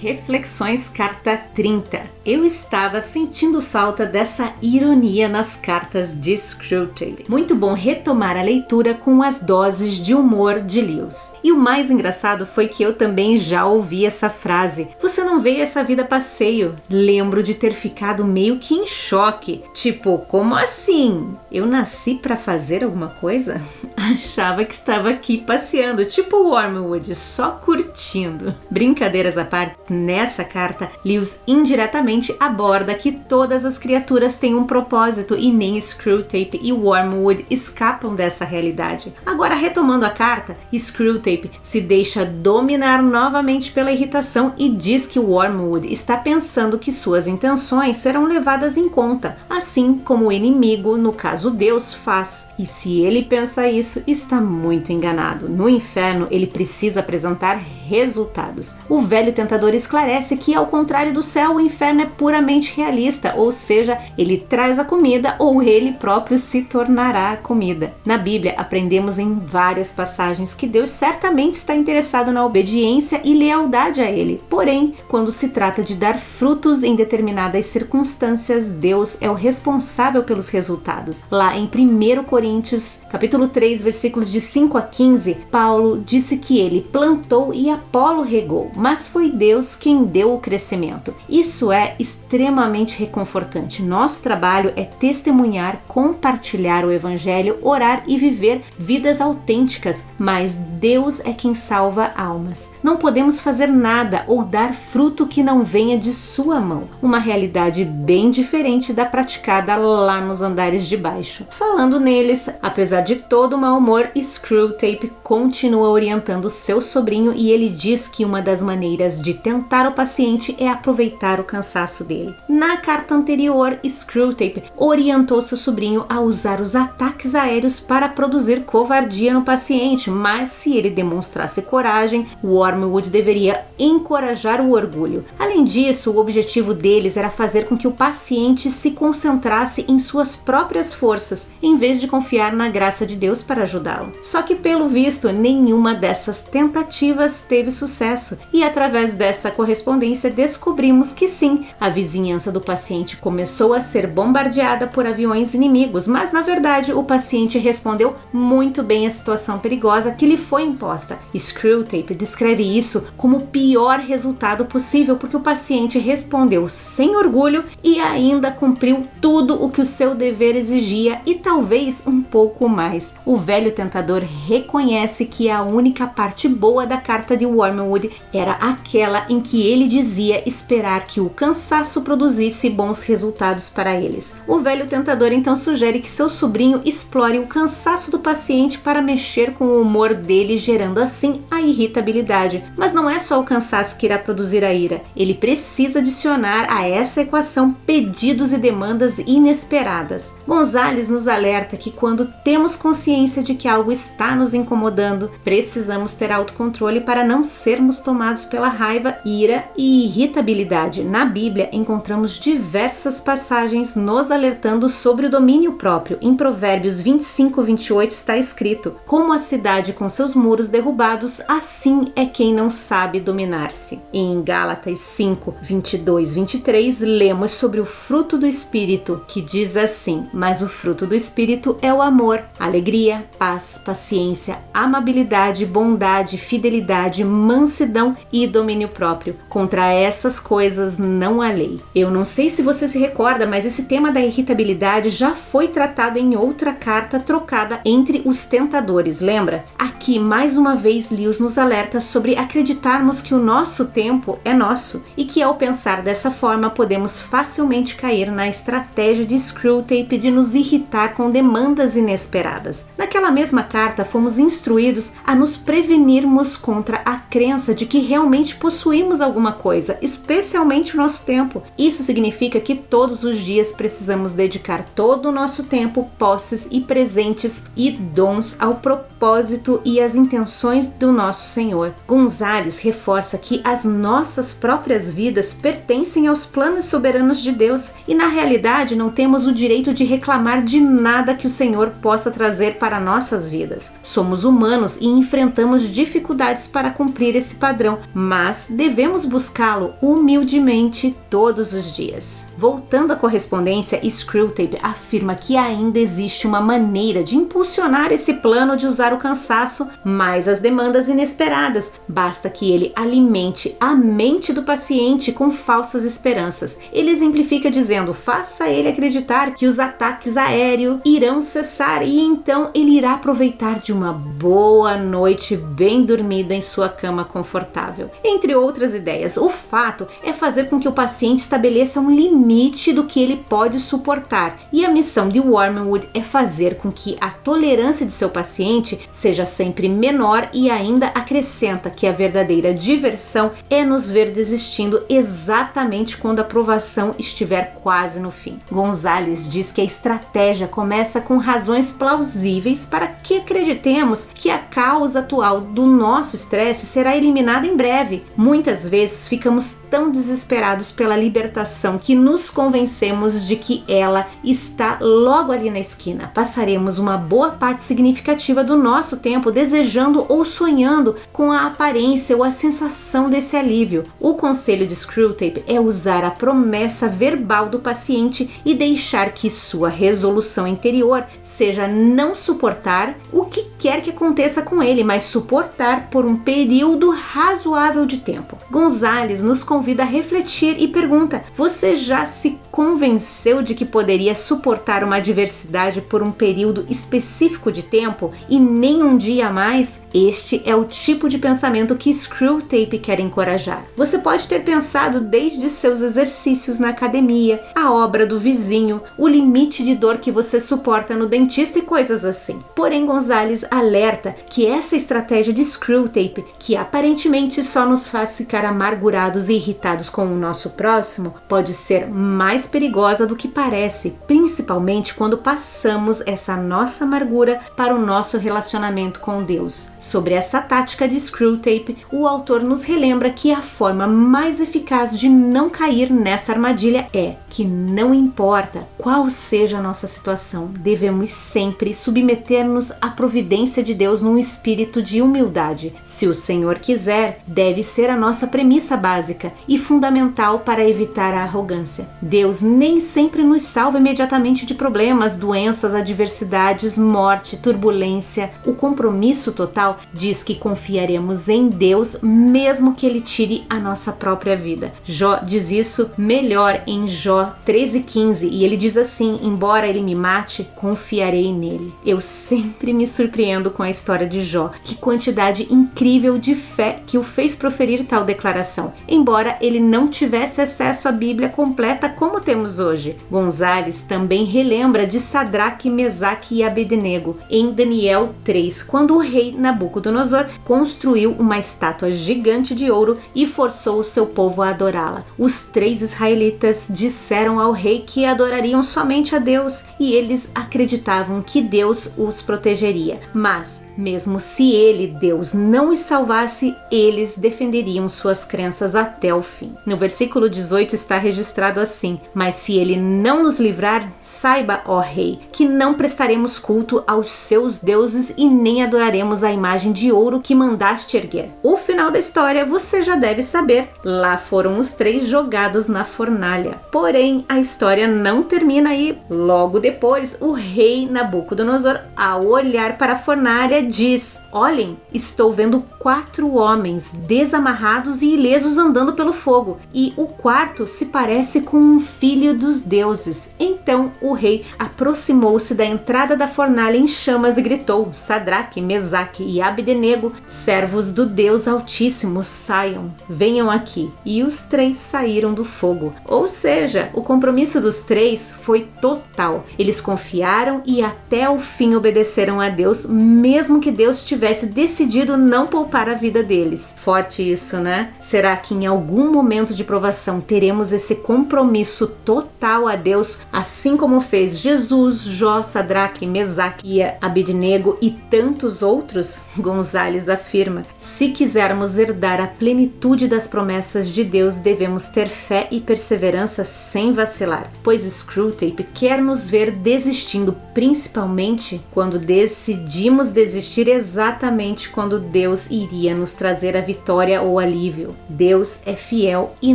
Reflexões 0.00 0.88
Carta 0.88 1.36
30. 1.54 2.00
Eu 2.24 2.46
estava 2.46 3.02
sentindo 3.02 3.60
falta 3.60 4.06
dessa 4.06 4.54
ironia 4.62 5.28
nas 5.28 5.56
cartas 5.56 6.18
de 6.18 6.36
Screwtape. 6.38 7.26
Muito 7.28 7.54
bom 7.54 7.74
retomar 7.74 8.34
a 8.36 8.42
leitura 8.42 8.94
com 8.94 9.22
as 9.22 9.40
doses 9.40 9.94
de 9.94 10.14
humor 10.14 10.60
de 10.60 10.80
Lewis. 10.80 11.32
E 11.44 11.52
o 11.52 11.56
mais 11.56 11.90
engraçado 11.90 12.46
foi 12.46 12.66
que 12.66 12.82
eu 12.82 12.94
também 12.94 13.36
já 13.36 13.66
ouvi 13.66 14.06
essa 14.06 14.30
frase. 14.30 14.88
Você 15.02 15.22
não 15.22 15.38
veio 15.38 15.62
essa 15.62 15.84
vida 15.84 16.02
passeio. 16.02 16.76
Lembro 16.88 17.42
de 17.42 17.54
ter 17.54 17.74
ficado 17.74 18.24
meio 18.24 18.58
que 18.58 18.74
em 18.74 18.86
choque. 18.86 19.62
Tipo, 19.74 20.18
como 20.18 20.54
assim? 20.54 21.36
Eu 21.52 21.66
nasci 21.66 22.14
para 22.14 22.38
fazer 22.38 22.84
alguma 22.84 23.08
coisa? 23.08 23.60
Achava 23.96 24.64
que 24.64 24.72
estava 24.72 25.10
aqui 25.10 25.36
passeando, 25.38 26.06
tipo 26.06 26.36
Wormwood, 26.36 27.14
só 27.14 27.50
curtindo. 27.50 28.54
Brincadeiras 28.70 29.36
à 29.36 29.44
parte, 29.44 29.89
Nessa 29.90 30.44
carta, 30.44 30.88
Lewis 31.04 31.42
indiretamente 31.48 32.32
aborda 32.38 32.94
que 32.94 33.10
todas 33.10 33.64
as 33.64 33.76
criaturas 33.76 34.36
têm 34.36 34.54
um 34.54 34.62
propósito 34.62 35.36
e 35.36 35.52
nem 35.52 35.80
Screwtape 35.80 36.60
e 36.62 36.72
Wormwood 36.72 37.44
escapam 37.50 38.14
dessa 38.14 38.44
realidade. 38.44 39.12
Agora, 39.26 39.56
retomando 39.56 40.06
a 40.06 40.10
carta, 40.10 40.56
Screwtape 40.72 41.50
se 41.60 41.80
deixa 41.80 42.24
dominar 42.24 43.02
novamente 43.02 43.72
pela 43.72 43.90
irritação 43.90 44.54
e 44.56 44.68
diz 44.68 45.06
que 45.06 45.18
Wormwood 45.18 45.92
está 45.92 46.16
pensando 46.16 46.78
que 46.78 46.92
suas 46.92 47.26
intenções 47.26 47.96
serão 47.96 48.26
levadas 48.26 48.76
em 48.76 48.88
conta, 48.88 49.38
assim 49.50 49.98
como 49.98 50.26
o 50.28 50.32
inimigo, 50.32 50.96
no 50.96 51.12
caso 51.12 51.50
Deus, 51.50 51.92
faz. 51.92 52.46
E 52.56 52.64
se 52.64 53.00
ele 53.00 53.24
pensa 53.24 53.66
isso, 53.66 54.02
está 54.06 54.40
muito 54.40 54.92
enganado. 54.92 55.48
No 55.48 55.68
inferno, 55.68 56.28
ele 56.30 56.46
precisa 56.46 57.00
apresentar 57.00 57.56
resultados. 57.56 58.76
O 58.88 59.00
velho 59.00 59.32
tentador 59.32 59.74
esclarece 59.80 60.36
que, 60.36 60.54
ao 60.54 60.66
contrário 60.66 61.12
do 61.12 61.22
céu, 61.22 61.56
o 61.56 61.60
inferno 61.60 62.02
é 62.02 62.06
puramente 62.06 62.74
realista, 62.76 63.34
ou 63.36 63.50
seja, 63.50 63.98
ele 64.16 64.38
traz 64.38 64.78
a 64.78 64.84
comida 64.84 65.34
ou 65.38 65.62
ele 65.62 65.92
próprio 65.92 66.38
se 66.38 66.62
tornará 66.62 67.32
a 67.32 67.36
comida. 67.36 67.92
Na 68.04 68.16
Bíblia, 68.16 68.54
aprendemos 68.56 69.18
em 69.18 69.34
várias 69.34 69.92
passagens 69.92 70.54
que 70.54 70.66
Deus 70.66 70.90
certamente 70.90 71.54
está 71.54 71.74
interessado 71.74 72.32
na 72.32 72.44
obediência 72.44 73.20
e 73.24 73.34
lealdade 73.34 74.00
a 74.00 74.10
ele. 74.10 74.40
Porém, 74.48 74.94
quando 75.08 75.32
se 75.32 75.48
trata 75.48 75.82
de 75.82 75.94
dar 75.94 76.18
frutos 76.18 76.82
em 76.82 76.94
determinadas 76.94 77.66
circunstâncias, 77.66 78.68
Deus 78.68 79.20
é 79.20 79.30
o 79.30 79.34
responsável 79.34 80.22
pelos 80.22 80.48
resultados. 80.48 81.24
Lá 81.30 81.56
em 81.56 81.64
1 81.64 82.24
Coríntios, 82.24 83.02
capítulo 83.10 83.48
3, 83.48 83.82
versículos 83.82 84.30
de 84.30 84.40
5 84.40 84.78
a 84.78 84.82
15, 84.82 85.36
Paulo 85.50 86.02
disse 86.04 86.36
que 86.36 86.58
ele 86.58 86.80
plantou 86.92 87.52
e 87.54 87.70
Apolo 87.70 88.22
regou, 88.22 88.70
mas 88.74 89.08
foi 89.08 89.30
Deus 89.30 89.69
quem 89.76 90.04
deu 90.04 90.34
o 90.34 90.38
crescimento. 90.38 91.14
Isso 91.28 91.70
é 91.70 91.94
extremamente 91.98 92.98
reconfortante. 92.98 93.82
Nosso 93.82 94.22
trabalho 94.22 94.72
é 94.76 94.84
testemunhar, 94.84 95.82
compartilhar 95.88 96.84
o 96.84 96.92
evangelho, 96.92 97.58
orar 97.62 98.02
e 98.06 98.16
viver 98.18 98.62
vidas 98.78 99.20
autênticas, 99.20 100.04
mas 100.18 100.54
Deus 100.54 101.20
é 101.20 101.32
quem 101.32 101.54
salva 101.54 102.12
almas. 102.16 102.70
Não 102.82 102.96
podemos 102.96 103.40
fazer 103.40 103.66
nada 103.66 104.24
ou 104.26 104.44
dar 104.44 104.74
fruto 104.74 105.26
que 105.26 105.42
não 105.42 105.62
venha 105.62 105.98
de 105.98 106.12
sua 106.12 106.60
mão. 106.60 106.84
Uma 107.02 107.18
realidade 107.18 107.84
bem 107.84 108.30
diferente 108.30 108.92
da 108.92 109.04
praticada 109.04 109.76
lá 109.76 110.20
nos 110.20 110.42
andares 110.42 110.86
de 110.86 110.96
baixo. 110.96 111.46
Falando 111.50 112.00
neles, 112.00 112.48
apesar 112.62 113.02
de 113.02 113.16
todo 113.16 113.54
o 113.54 113.58
mau 113.58 113.78
humor, 113.78 114.10
Screwtape 114.20 115.12
continua 115.22 115.88
orientando 115.88 116.50
seu 116.50 116.82
sobrinho 116.82 117.32
e 117.34 117.50
ele 117.50 117.68
diz 117.68 118.08
que 118.08 118.24
uma 118.24 118.42
das 118.42 118.62
maneiras 118.62 119.20
de 119.20 119.34
tentar 119.34 119.59
o 119.60 119.92
paciente 119.92 120.54
é 120.58 120.68
aproveitar 120.68 121.40
o 121.40 121.44
cansaço 121.44 122.04
dele. 122.04 122.34
Na 122.48 122.76
carta 122.76 123.14
anterior, 123.14 123.78
Screwtape 123.86 124.64
orientou 124.76 125.40
seu 125.42 125.56
sobrinho 125.56 126.04
a 126.08 126.20
usar 126.20 126.60
os 126.60 126.76
ataques 126.76 127.34
aéreos 127.34 127.80
para 127.80 128.08
produzir 128.08 128.64
covardia 128.64 129.32
no 129.32 129.42
paciente, 129.42 130.10
mas 130.10 130.48
se 130.48 130.76
ele 130.76 130.90
demonstrasse 130.90 131.62
coragem, 131.62 132.26
Wormwood 132.42 133.10
deveria 133.10 133.64
encorajar 133.78 134.60
o 134.60 134.72
orgulho. 134.72 135.24
Além 135.38 135.64
disso, 135.64 136.12
o 136.12 136.18
objetivo 136.18 136.74
deles 136.74 137.16
era 137.16 137.30
fazer 137.30 137.66
com 137.66 137.76
que 137.76 137.88
o 137.88 137.92
paciente 137.92 138.70
se 138.70 138.90
concentrasse 138.92 139.84
em 139.88 139.98
suas 139.98 140.36
próprias 140.36 140.92
forças, 140.92 141.48
em 141.62 141.76
vez 141.76 142.00
de 142.00 142.08
confiar 142.08 142.52
na 142.52 142.68
graça 142.68 143.06
de 143.06 143.16
Deus 143.16 143.42
para 143.42 143.62
ajudá-lo. 143.62 144.12
Só 144.22 144.42
que, 144.42 144.54
pelo 144.54 144.88
visto, 144.88 145.30
nenhuma 145.32 145.94
dessas 145.94 146.40
tentativas 146.40 147.44
teve 147.48 147.70
sucesso, 147.70 148.38
e 148.52 148.62
através 148.62 149.14
dessa 149.14 149.39
correspondência 149.48 150.28
descobrimos 150.28 151.12
que 151.12 151.28
sim, 151.28 151.66
a 151.80 151.88
vizinhança 151.88 152.50
do 152.50 152.60
paciente 152.60 153.16
começou 153.16 153.72
a 153.72 153.80
ser 153.80 154.08
bombardeada 154.08 154.88
por 154.88 155.06
aviões 155.06 155.54
inimigos, 155.54 156.08
mas 156.08 156.32
na 156.32 156.42
verdade 156.42 156.92
o 156.92 157.04
paciente 157.04 157.58
respondeu 157.58 158.16
muito 158.32 158.82
bem 158.82 159.06
à 159.06 159.10
situação 159.12 159.60
perigosa 159.60 160.10
que 160.10 160.26
lhe 160.26 160.36
foi 160.36 160.64
imposta. 160.64 161.20
Screwtape 161.36 162.12
descreve 162.12 162.64
isso 162.64 163.04
como 163.16 163.36
o 163.36 163.46
pior 163.46 164.00
resultado 164.00 164.64
possível 164.64 165.16
porque 165.16 165.36
o 165.36 165.40
paciente 165.40 165.96
respondeu 165.96 166.68
sem 166.68 167.14
orgulho 167.14 167.64
e 167.84 168.00
ainda 168.00 168.50
cumpriu 168.50 169.06
tudo 169.20 169.62
o 169.62 169.70
que 169.70 169.80
o 169.80 169.84
seu 169.84 170.14
dever 170.14 170.56
exigia 170.56 171.20
e 171.24 171.36
talvez 171.36 172.02
um 172.06 172.20
pouco 172.20 172.68
mais. 172.68 173.14
O 173.24 173.36
velho 173.36 173.72
tentador 173.72 174.22
reconhece 174.46 175.26
que 175.26 175.50
a 175.50 175.62
única 175.62 176.06
parte 176.06 176.48
boa 176.48 176.86
da 176.86 176.96
carta 176.96 177.36
de 177.36 177.46
Wormwood 177.46 178.10
era 178.32 178.52
aquela 178.52 179.26
em 179.30 179.40
que 179.40 179.62
ele 179.62 179.86
dizia 179.86 180.42
esperar 180.46 181.06
que 181.06 181.20
o 181.20 181.30
cansaço 181.30 182.02
produzisse 182.02 182.68
bons 182.68 183.02
resultados 183.02 183.70
para 183.70 183.94
eles. 183.94 184.34
O 184.46 184.58
velho 184.58 184.88
tentador 184.88 185.32
então 185.32 185.54
sugere 185.54 186.00
que 186.00 186.10
seu 186.10 186.28
sobrinho 186.28 186.82
explore 186.84 187.38
o 187.38 187.46
cansaço 187.46 188.10
do 188.10 188.18
paciente 188.18 188.78
para 188.78 189.00
mexer 189.00 189.52
com 189.52 189.64
o 189.64 189.80
humor 189.80 190.14
dele, 190.14 190.56
gerando 190.56 190.98
assim 190.98 191.42
a 191.50 191.60
irritabilidade. 191.60 192.64
Mas 192.76 192.92
não 192.92 193.08
é 193.08 193.20
só 193.20 193.40
o 193.40 193.44
cansaço 193.44 193.96
que 193.96 194.06
irá 194.06 194.18
produzir 194.18 194.64
a 194.64 194.74
ira, 194.74 195.02
ele 195.16 195.34
precisa 195.34 196.00
adicionar 196.00 196.66
a 196.68 196.86
essa 196.86 197.20
equação 197.20 197.72
pedidos 197.86 198.52
e 198.52 198.58
demandas 198.58 199.18
inesperadas. 199.18 200.34
Gonzales 200.46 201.08
nos 201.08 201.28
alerta 201.28 201.76
que 201.76 201.92
quando 201.92 202.26
temos 202.42 202.74
consciência 202.74 203.42
de 203.42 203.54
que 203.54 203.68
algo 203.68 203.92
está 203.92 204.34
nos 204.34 204.54
incomodando, 204.54 205.30
precisamos 205.44 206.12
ter 206.14 206.32
autocontrole 206.32 207.00
para 207.00 207.24
não 207.24 207.44
sermos 207.44 208.00
tomados 208.00 208.44
pela 208.44 208.68
raiva, 208.68 209.18
ira 209.24 209.64
e 209.76 210.04
irritabilidade. 210.04 211.02
Na 211.02 211.24
Bíblia 211.24 211.68
encontramos 211.72 212.38
diversas 212.38 213.20
passagens 213.20 213.94
nos 213.96 214.30
alertando 214.30 214.88
sobre 214.88 215.26
o 215.26 215.30
domínio 215.30 215.74
próprio. 215.74 216.18
Em 216.20 216.34
Provérbios 216.34 217.00
25, 217.00 217.62
28 217.62 218.10
está 218.12 218.36
escrito: 218.36 218.96
Como 219.06 219.32
a 219.32 219.38
cidade 219.38 219.92
com 219.92 220.08
seus 220.08 220.34
muros 220.34 220.68
derrubados, 220.68 221.40
assim 221.48 222.12
é 222.16 222.24
quem 222.24 222.54
não 222.54 222.70
sabe 222.70 223.20
dominar-se. 223.20 224.00
Em 224.12 224.42
Gálatas 224.42 224.98
5, 224.98 225.54
22, 225.60 226.34
23, 226.34 227.00
lemos 227.00 227.52
sobre 227.52 227.80
o 227.80 227.84
fruto 227.84 228.38
do 228.38 228.46
Espírito, 228.46 229.22
que 229.28 229.42
diz 229.42 229.76
assim: 229.76 230.26
Mas 230.32 230.62
o 230.62 230.68
fruto 230.68 231.06
do 231.06 231.14
Espírito 231.14 231.76
é 231.82 231.92
o 231.92 232.02
amor, 232.02 232.42
alegria, 232.58 233.24
paz, 233.38 233.80
paciência, 233.84 234.58
amabilidade, 234.72 235.66
bondade, 235.66 236.38
fidelidade, 236.38 237.24
mansidão 237.24 238.16
e 238.32 238.46
domínio 238.46 238.88
próprio. 238.88 239.09
Contra 239.48 239.92
essas 239.92 240.38
coisas 240.38 240.98
não 240.98 241.42
há 241.42 241.50
lei. 241.50 241.80
Eu 241.94 242.10
não 242.10 242.24
sei 242.24 242.50
se 242.50 242.62
você 242.62 242.88
se 242.88 242.98
recorda, 242.98 243.46
mas 243.46 243.66
esse 243.66 243.84
tema 243.84 244.12
da 244.12 244.20
irritabilidade 244.20 245.10
já 245.10 245.34
foi 245.34 245.68
tratado 245.68 246.18
em 246.18 246.36
outra 246.36 246.72
carta 246.72 247.18
trocada 247.18 247.80
entre 247.84 248.22
os 248.24 248.44
tentadores, 248.44 249.20
lembra? 249.20 249.64
Aqui, 249.78 250.18
mais 250.18 250.56
uma 250.56 250.76
vez, 250.76 251.10
Lewis 251.10 251.40
nos 251.40 251.58
alerta 251.58 252.00
sobre 252.00 252.36
acreditarmos 252.36 253.20
que 253.20 253.34
o 253.34 253.38
nosso 253.38 253.86
tempo 253.86 254.38
é 254.44 254.52
nosso 254.52 255.02
e 255.16 255.24
que 255.24 255.42
ao 255.42 255.54
pensar 255.56 256.02
dessa 256.02 256.30
forma 256.30 256.70
podemos 256.70 257.20
facilmente 257.20 257.96
cair 257.96 258.30
na 258.30 258.48
estratégia 258.48 259.26
de 259.26 259.38
Screwtape 259.38 260.18
de 260.18 260.30
nos 260.30 260.54
irritar 260.54 261.14
com 261.14 261.30
demandas 261.30 261.96
inesperadas. 261.96 262.84
Naquela 262.96 263.30
mesma 263.30 263.62
carta, 263.62 264.04
fomos 264.04 264.38
instruídos 264.38 265.12
a 265.24 265.34
nos 265.34 265.56
prevenirmos 265.56 266.56
contra 266.56 267.00
a 267.04 267.16
crença 267.16 267.74
de 267.74 267.86
que 267.86 267.98
realmente 267.98 268.56
possuímos 268.56 268.99
alguma 269.20 269.52
coisa, 269.52 269.96
especialmente 270.02 270.94
o 270.94 270.96
nosso 270.96 271.24
tempo. 271.24 271.62
Isso 271.78 272.02
significa 272.02 272.60
que 272.60 272.74
todos 272.74 273.24
os 273.24 273.38
dias 273.38 273.72
precisamos 273.72 274.34
dedicar 274.34 274.84
todo 274.94 275.28
o 275.28 275.32
nosso 275.32 275.64
tempo, 275.64 276.10
posses 276.18 276.68
e 276.70 276.80
presentes 276.80 277.62
e 277.76 277.90
dons 277.90 278.56
ao 278.60 278.76
propósito 278.76 279.80
e 279.84 280.00
às 280.00 280.14
intenções 280.14 280.88
do 280.88 281.12
nosso 281.12 281.48
Senhor. 281.48 281.94
Gonzales 282.06 282.78
reforça 282.78 283.38
que 283.38 283.60
as 283.64 283.84
nossas 283.84 284.52
próprias 284.52 285.10
vidas 285.12 285.54
pertencem 285.54 286.26
aos 286.26 286.44
planos 286.44 286.86
soberanos 286.86 287.40
de 287.40 287.52
Deus 287.52 287.94
e 288.06 288.14
na 288.14 288.26
realidade 288.26 288.96
não 288.96 289.10
temos 289.10 289.46
o 289.46 289.52
direito 289.52 289.94
de 289.94 290.04
reclamar 290.04 290.62
de 290.62 290.80
nada 290.80 291.34
que 291.34 291.46
o 291.46 291.50
Senhor 291.50 291.90
possa 292.02 292.30
trazer 292.30 292.76
para 292.76 293.00
nossas 293.00 293.50
vidas. 293.50 293.92
Somos 294.02 294.44
humanos 294.44 294.98
e 295.00 295.06
enfrentamos 295.06 295.82
dificuldades 295.88 296.66
para 296.66 296.90
cumprir 296.90 297.36
esse 297.36 297.54
padrão, 297.54 297.98
mas 298.12 298.66
devemos 298.68 298.89
buscá-lo 299.28 299.94
humildemente 300.00 301.16
todos 301.28 301.72
os 301.72 301.94
dias. 301.94 302.44
Voltando 302.56 303.12
à 303.12 303.16
correspondência, 303.16 303.98
Screwtape 304.08 304.76
afirma 304.82 305.34
que 305.34 305.56
ainda 305.56 305.98
existe 305.98 306.46
uma 306.46 306.60
maneira 306.60 307.24
de 307.24 307.36
impulsionar 307.36 308.12
esse 308.12 308.34
plano 308.34 308.76
de 308.76 308.86
usar 308.86 309.14
o 309.14 309.18
cansaço 309.18 309.88
mais 310.04 310.46
as 310.46 310.60
demandas 310.60 311.08
inesperadas. 311.08 311.90
Basta 312.06 312.50
que 312.50 312.70
ele 312.70 312.92
alimente 312.94 313.74
a 313.80 313.94
mente 313.94 314.52
do 314.52 314.62
paciente 314.62 315.32
com 315.32 315.50
falsas 315.50 316.04
esperanças. 316.04 316.78
Ele 316.92 317.10
exemplifica 317.10 317.70
dizendo: 317.70 318.12
faça 318.12 318.68
ele 318.68 318.88
acreditar 318.88 319.54
que 319.54 319.66
os 319.66 319.78
ataques 319.78 320.36
aéreos 320.36 321.00
irão 321.04 321.40
cessar 321.40 322.02
e 322.02 322.20
então 322.20 322.70
ele 322.74 322.90
irá 322.90 323.14
aproveitar 323.14 323.78
de 323.78 323.92
uma 323.92 324.12
boa 324.12 324.96
noite 324.96 325.56
bem 325.56 326.04
dormida 326.04 326.54
em 326.54 326.60
sua 326.60 326.88
cama 326.88 327.24
confortável. 327.24 328.10
Entre 328.22 328.54
outras 328.54 328.79
outras 328.80 328.94
ideias. 328.94 329.36
O 329.36 329.50
fato 329.50 330.08
é 330.22 330.32
fazer 330.32 330.68
com 330.68 330.80
que 330.80 330.88
o 330.88 330.92
paciente 330.92 331.40
estabeleça 331.40 332.00
um 332.00 332.10
limite 332.10 332.92
do 332.92 333.04
que 333.04 333.22
ele 333.22 333.36
pode 333.36 333.78
suportar. 333.78 334.58
E 334.72 334.84
a 334.84 334.90
missão 334.90 335.28
de 335.28 335.38
Wormwood 335.38 336.08
é 336.14 336.22
fazer 336.22 336.76
com 336.76 336.90
que 336.90 337.16
a 337.20 337.30
tolerância 337.30 338.06
de 338.06 338.12
seu 338.12 338.30
paciente 338.30 338.98
seja 339.12 339.44
sempre 339.44 339.88
menor 339.88 340.48
e 340.52 340.70
ainda 340.70 341.08
acrescenta 341.08 341.90
que 341.90 342.06
a 342.06 342.12
verdadeira 342.12 342.72
diversão 342.72 343.52
é 343.68 343.84
nos 343.84 344.10
ver 344.10 344.30
desistindo 344.30 345.04
exatamente 345.08 346.16
quando 346.16 346.40
a 346.40 346.44
provação 346.44 347.14
estiver 347.18 347.74
quase 347.82 348.18
no 348.18 348.30
fim. 348.30 348.58
Gonzalez 348.70 349.48
diz 349.48 349.72
que 349.72 349.80
a 349.80 349.84
estratégia 349.84 350.66
começa 350.66 351.20
com 351.20 351.36
razões 351.36 351.92
plausíveis 351.92 352.86
para 352.86 353.06
que 353.06 353.36
acreditemos 353.36 354.28
que 354.34 354.50
a 354.50 354.58
causa 354.58 355.20
atual 355.20 355.60
do 355.60 355.84
nosso 355.84 356.36
estresse 356.36 356.86
será 356.86 357.16
eliminada 357.16 357.66
em 357.66 357.76
breve. 357.76 358.24
Muitas 358.36 358.69
vezes 358.88 359.28
ficamos 359.28 359.76
tão 359.90 360.10
desesperados 360.10 360.92
pela 360.92 361.16
libertação 361.16 361.98
que 361.98 362.14
nos 362.14 362.50
convencemos 362.50 363.46
de 363.46 363.56
que 363.56 363.84
ela 363.88 364.26
está 364.44 364.98
logo 365.00 365.52
ali 365.52 365.70
na 365.70 365.80
esquina. 365.80 366.30
Passaremos 366.32 366.98
uma 366.98 367.16
boa 367.16 367.50
parte 367.50 367.82
significativa 367.82 368.62
do 368.62 368.76
nosso 368.76 369.16
tempo 369.16 369.50
desejando 369.50 370.24
ou 370.28 370.44
sonhando 370.44 371.16
com 371.32 371.52
a 371.52 371.66
aparência 371.66 372.36
ou 372.36 372.44
a 372.44 372.50
sensação 372.50 373.28
desse 373.28 373.56
alívio. 373.56 374.04
O 374.18 374.34
conselho 374.34 374.86
de 374.86 374.94
Screwtape 374.94 375.64
é 375.66 375.80
usar 375.80 376.24
a 376.24 376.30
promessa 376.30 377.08
verbal 377.08 377.68
do 377.68 377.78
paciente 377.78 378.50
e 378.64 378.74
deixar 378.74 379.32
que 379.32 379.50
sua 379.50 379.88
resolução 379.88 380.66
interior 380.66 381.24
seja 381.42 381.86
não 381.88 382.34
suportar 382.34 383.16
o 383.32 383.44
que 383.44 383.66
quer 383.78 384.02
que 384.02 384.10
aconteça 384.10 384.62
com 384.62 384.82
ele, 384.82 385.02
mas 385.02 385.24
suportar 385.24 386.08
por 386.10 386.24
um 386.24 386.36
período 386.36 387.10
razoável 387.10 388.06
de 388.06 388.18
tempo. 388.18 388.49
Gonzales 388.70 389.42
nos 389.42 389.62
convida 389.62 390.02
a 390.02 390.06
refletir 390.06 390.76
e 390.78 390.88
pergunta: 390.88 391.44
Você 391.54 391.96
já 391.96 392.26
se 392.26 392.58
convenceu 392.70 393.62
de 393.62 393.74
que 393.74 393.84
poderia 393.84 394.34
suportar 394.34 395.04
uma 395.04 395.16
adversidade 395.16 396.00
por 396.00 396.22
um 396.22 396.30
período 396.30 396.86
específico 396.88 397.70
de 397.70 397.82
tempo 397.82 398.32
e 398.48 398.58
nem 398.58 399.02
um 399.02 399.16
dia 399.16 399.48
a 399.48 399.52
mais? 399.52 400.02
Este 400.14 400.62
é 400.64 400.74
o 400.74 400.84
tipo 400.84 401.28
de 401.28 401.38
pensamento 401.38 401.96
que 401.96 402.12
Screwtape 402.12 402.98
quer 402.98 403.20
encorajar. 403.20 403.84
Você 403.96 404.18
pode 404.18 404.48
ter 404.48 404.64
pensado 404.64 405.20
desde 405.20 405.68
seus 405.68 406.00
exercícios 406.00 406.78
na 406.78 406.88
academia, 406.88 407.60
a 407.74 407.92
obra 407.92 408.26
do 408.26 408.38
vizinho, 408.38 409.02
o 409.18 409.28
limite 409.28 409.84
de 409.84 409.94
dor 409.94 410.18
que 410.18 410.30
você 410.30 410.58
suporta 410.58 411.14
no 411.14 411.26
dentista 411.26 411.78
e 411.78 411.82
coisas 411.82 412.24
assim. 412.24 412.62
Porém, 412.74 413.06
Gonzalez 413.06 413.64
alerta 413.70 414.34
que 414.48 414.66
essa 414.66 414.96
estratégia 414.96 415.52
de 415.52 415.64
Screwtape, 415.64 416.44
que 416.58 416.76
aparentemente 416.76 417.62
só 417.62 417.86
nos 417.86 418.08
faz 418.08 418.39
ficar 418.40 418.64
amargurados 418.64 419.50
e 419.50 419.54
irritados 419.54 420.08
com 420.08 420.24
o 420.24 420.38
nosso 420.38 420.70
próximo, 420.70 421.34
pode 421.46 421.74
ser 421.74 422.08
mais 422.08 422.66
perigosa 422.66 423.26
do 423.26 423.36
que 423.36 423.46
parece, 423.46 424.16
principalmente 424.26 425.12
quando 425.12 425.36
passamos 425.36 426.22
essa 426.26 426.56
nossa 426.56 427.04
amargura 427.04 427.60
para 427.76 427.94
o 427.94 428.00
nosso 428.00 428.38
relacionamento 428.38 429.20
com 429.20 429.42
Deus. 429.42 429.90
Sobre 429.98 430.32
essa 430.32 430.62
tática 430.62 431.06
de 431.06 431.20
Screwtape, 431.20 431.98
o 432.10 432.26
autor 432.26 432.62
nos 432.62 432.82
relembra 432.82 433.28
que 433.28 433.52
a 433.52 433.60
forma 433.60 434.06
mais 434.06 434.58
eficaz 434.58 435.18
de 435.18 435.28
não 435.28 435.68
cair 435.68 436.10
nessa 436.10 436.52
armadilha 436.52 437.06
é 437.12 437.34
que 437.50 437.64
não 437.64 438.14
importa 438.14 438.88
qual 438.96 439.28
seja 439.28 439.78
a 439.78 439.82
nossa 439.82 440.06
situação, 440.06 440.70
devemos 440.78 441.30
sempre 441.30 441.94
submeter-nos 441.94 442.90
à 443.02 443.08
providência 443.08 443.82
de 443.82 443.92
Deus 443.92 444.22
num 444.22 444.38
espírito 444.38 445.02
de 445.02 445.20
humildade. 445.20 445.92
Se 446.04 446.26
o 446.26 446.34
Senhor 446.34 446.78
quiser, 446.78 447.42
deve 447.46 447.82
ser 447.82 448.08
a 448.08 448.16
nossa 448.16 448.29
premissa 448.46 448.96
básica 448.96 449.52
e 449.66 449.78
fundamental 449.78 450.60
para 450.60 450.88
evitar 450.88 451.34
a 451.34 451.42
arrogância. 451.42 452.08
Deus 452.20 452.60
nem 452.60 453.00
sempre 453.00 453.42
nos 453.42 453.62
salva 453.62 453.98
imediatamente 453.98 454.64
de 454.64 454.74
problemas, 454.74 455.36
doenças, 455.36 455.94
adversidades, 455.94 456.96
morte, 456.98 457.56
turbulência. 457.56 458.50
O 458.64 458.74
compromisso 458.74 459.52
total 459.52 459.98
diz 460.12 460.42
que 460.42 460.54
confiaremos 460.54 461.48
em 461.48 461.68
Deus 461.68 462.18
mesmo 462.22 462.94
que 462.94 463.06
ele 463.06 463.20
tire 463.20 463.64
a 463.68 463.78
nossa 463.78 464.12
própria 464.12 464.56
vida. 464.56 464.92
Jó 465.04 465.36
diz 465.36 465.70
isso 465.70 466.10
melhor 466.16 466.82
em 466.86 467.06
Jó 467.06 467.54
13:15 467.64 468.48
e 468.50 468.64
ele 468.64 468.76
diz 468.76 468.96
assim: 468.96 469.40
"Embora 469.42 469.86
ele 469.86 470.00
me 470.00 470.14
mate, 470.14 470.68
confiarei 470.76 471.52
nele". 471.52 471.92
Eu 472.04 472.20
sempre 472.20 472.92
me 472.92 473.06
surpreendo 473.06 473.70
com 473.70 473.82
a 473.82 473.90
história 473.90 474.26
de 474.26 474.44
Jó. 474.44 474.70
Que 474.82 474.94
quantidade 474.94 475.66
incrível 475.70 476.38
de 476.38 476.54
fé 476.54 477.02
que 477.06 477.18
o 477.18 477.22
fez 477.22 477.54
proferir 477.54 478.04
tal 478.04 478.19
declaração, 478.24 478.92
embora 479.08 479.56
ele 479.60 479.80
não 479.80 480.08
tivesse 480.08 480.60
acesso 480.60 481.08
à 481.08 481.12
Bíblia 481.12 481.48
completa 481.48 482.08
como 482.08 482.40
temos 482.40 482.78
hoje. 482.78 483.16
Gonzales 483.30 484.02
também 484.02 484.44
relembra 484.44 485.06
de 485.06 485.18
Sadraque, 485.18 485.90
Mesaque 485.90 486.56
e 486.56 486.64
Abednego 486.64 487.36
em 487.50 487.72
Daniel 487.72 488.34
3, 488.44 488.82
quando 488.82 489.14
o 489.14 489.18
rei 489.18 489.54
Nabucodonosor 489.56 490.46
construiu 490.64 491.32
uma 491.38 491.58
estátua 491.58 492.12
gigante 492.12 492.74
de 492.74 492.90
ouro 492.90 493.18
e 493.34 493.46
forçou 493.46 494.00
o 494.00 494.04
seu 494.04 494.26
povo 494.26 494.62
a 494.62 494.70
adorá-la. 494.70 495.24
Os 495.38 495.66
três 495.66 496.02
israelitas 496.02 496.86
disseram 496.90 497.58
ao 497.58 497.72
rei 497.72 498.04
que 498.06 498.24
adorariam 498.24 498.82
somente 498.82 499.34
a 499.34 499.38
Deus 499.38 499.84
e 499.98 500.12
eles 500.12 500.50
acreditavam 500.54 501.42
que 501.42 501.60
Deus 501.60 502.12
os 502.16 502.42
protegeria. 502.42 503.20
Mas 503.34 503.84
mesmo 504.00 504.40
se 504.40 504.72
ele, 504.72 505.06
Deus, 505.06 505.52
não 505.52 505.90
os 505.90 506.00
salvasse, 506.00 506.74
eles 506.90 507.36
defenderiam 507.36 508.08
suas 508.08 508.44
crenças 508.44 508.96
até 508.96 509.34
o 509.34 509.42
fim. 509.42 509.74
No 509.84 509.96
versículo 509.96 510.48
18 510.48 510.94
está 510.94 511.18
registrado 511.18 511.80
assim: 511.80 512.18
Mas 512.32 512.54
se 512.54 512.76
ele 512.76 512.96
não 512.96 513.42
nos 513.42 513.60
livrar, 513.60 514.10
saiba, 514.20 514.80
ó 514.86 515.00
Rei, 515.00 515.38
que 515.52 515.66
não 515.66 515.94
prestaremos 515.94 516.58
culto 516.58 517.04
aos 517.06 517.30
seus 517.30 517.78
deuses 517.78 518.32
e 518.36 518.48
nem 518.48 518.82
adoraremos 518.82 519.44
a 519.44 519.52
imagem 519.52 519.92
de 519.92 520.10
ouro 520.10 520.40
que 520.40 520.54
mandaste 520.54 521.16
erguer. 521.16 521.50
O 521.62 521.76
final 521.76 522.10
da 522.10 522.18
história 522.18 522.64
você 522.64 523.02
já 523.02 523.16
deve 523.16 523.42
saber. 523.42 523.90
Lá 524.04 524.38
foram 524.38 524.78
os 524.78 524.92
três 524.92 525.26
jogados 525.26 525.88
na 525.88 526.04
fornalha. 526.04 526.80
Porém, 526.90 527.44
a 527.48 527.58
história 527.60 528.06
não 528.06 528.42
termina 528.42 528.90
aí. 528.90 529.18
Logo 529.28 529.78
depois, 529.78 530.38
o 530.40 530.52
rei 530.52 531.08
Nabucodonosor, 531.08 532.00
ao 532.16 532.46
olhar 532.46 532.96
para 532.96 533.14
a 533.14 533.18
fornalha, 533.18 533.82
diz: 533.90 534.38
Olhem, 534.52 534.96
estou 535.12 535.52
vendo 535.52 535.84
quatro 535.98 536.54
homens 536.54 537.12
desamarrados 537.12 538.22
e 538.22 538.34
ilesos 538.34 538.78
andando 538.78 539.12
pelo 539.12 539.32
fogo, 539.32 539.78
e 539.92 540.12
o 540.16 540.26
quarto 540.26 540.88
se 540.88 541.06
parece 541.06 541.60
com 541.60 541.76
um 541.76 542.00
filho 542.00 542.54
dos 542.54 542.80
deuses. 542.80 543.48
Então 543.58 544.10
o 544.20 544.32
rei 544.32 544.64
aproximou-se 544.78 545.74
da 545.74 545.84
entrada 545.84 546.36
da 546.36 546.48
fornalha 546.48 546.96
em 546.96 547.06
chamas 547.06 547.58
e 547.58 547.62
gritou: 547.62 548.10
Sadraque, 548.12 548.80
Mesaque 548.80 549.44
e 549.44 549.60
Abdenego, 549.60 550.32
servos 550.46 551.12
do 551.12 551.26
Deus 551.26 551.68
Altíssimo, 551.68 552.42
saiam, 552.42 553.12
venham 553.28 553.70
aqui. 553.70 554.10
E 554.24 554.42
os 554.42 554.62
três 554.62 554.96
saíram 554.96 555.52
do 555.52 555.64
fogo. 555.64 556.12
Ou 556.24 556.48
seja, 556.48 557.10
o 557.12 557.22
compromisso 557.22 557.80
dos 557.80 557.98
três 557.98 558.52
foi 558.62 558.88
total. 559.00 559.64
Eles 559.78 560.00
confiaram 560.00 560.82
e 560.84 561.02
até 561.02 561.48
o 561.48 561.58
fim 561.60 561.94
obedeceram 561.94 562.60
a 562.60 562.68
Deus, 562.68 563.06
mesmo 563.06 563.69
que 563.78 563.92
Deus 563.92 564.24
tivesse 564.24 564.66
decidido 564.66 565.36
não 565.36 565.66
poupar 565.66 566.08
a 566.08 566.14
vida 566.14 566.42
deles. 566.42 566.92
Forte 566.96 567.48
isso, 567.48 567.76
né? 567.78 568.12
Será 568.20 568.56
que 568.56 568.74
em 568.74 568.86
algum 568.86 569.30
momento 569.30 569.72
de 569.72 569.84
provação 569.84 570.40
teremos 570.40 570.92
esse 570.92 571.16
compromisso 571.16 572.08
total 572.24 572.88
a 572.88 572.96
Deus, 572.96 573.38
assim 573.52 573.96
como 573.96 574.20
fez 574.20 574.58
Jesus, 574.58 575.20
Jó, 575.20 575.62
Sadraque, 575.62 576.26
Mesaque 576.26 577.00
Abednego 577.20 577.96
e 578.02 578.10
tantos 578.10 578.82
outros? 578.82 579.42
Gonzales 579.56 580.28
afirma: 580.28 580.84
se 580.98 581.28
quisermos 581.28 581.98
herdar 581.98 582.40
a 582.40 582.46
plenitude 582.46 583.28
das 583.28 583.46
promessas 583.46 584.08
de 584.08 584.24
Deus, 584.24 584.58
devemos 584.58 585.06
ter 585.06 585.28
fé 585.28 585.68
e 585.70 585.80
perseverança 585.80 586.64
sem 586.64 587.12
vacilar, 587.12 587.70
pois 587.82 588.02
Screwtape 588.02 588.84
quer 588.94 589.20
nos 589.20 589.48
ver 589.48 589.70
desistindo, 589.70 590.56
principalmente 590.74 591.80
quando 591.92 592.18
decidimos 592.18 593.30
desistir 593.30 593.59
exatamente 593.88 594.90
quando 594.90 595.18
Deus 595.18 595.70
iria 595.70 596.14
nos 596.14 596.32
trazer 596.32 596.76
a 596.76 596.80
vitória 596.80 597.42
ou 597.42 597.58
alívio. 597.58 598.16
Deus 598.28 598.80
é 598.86 598.94
fiel 598.94 599.54
e 599.60 599.74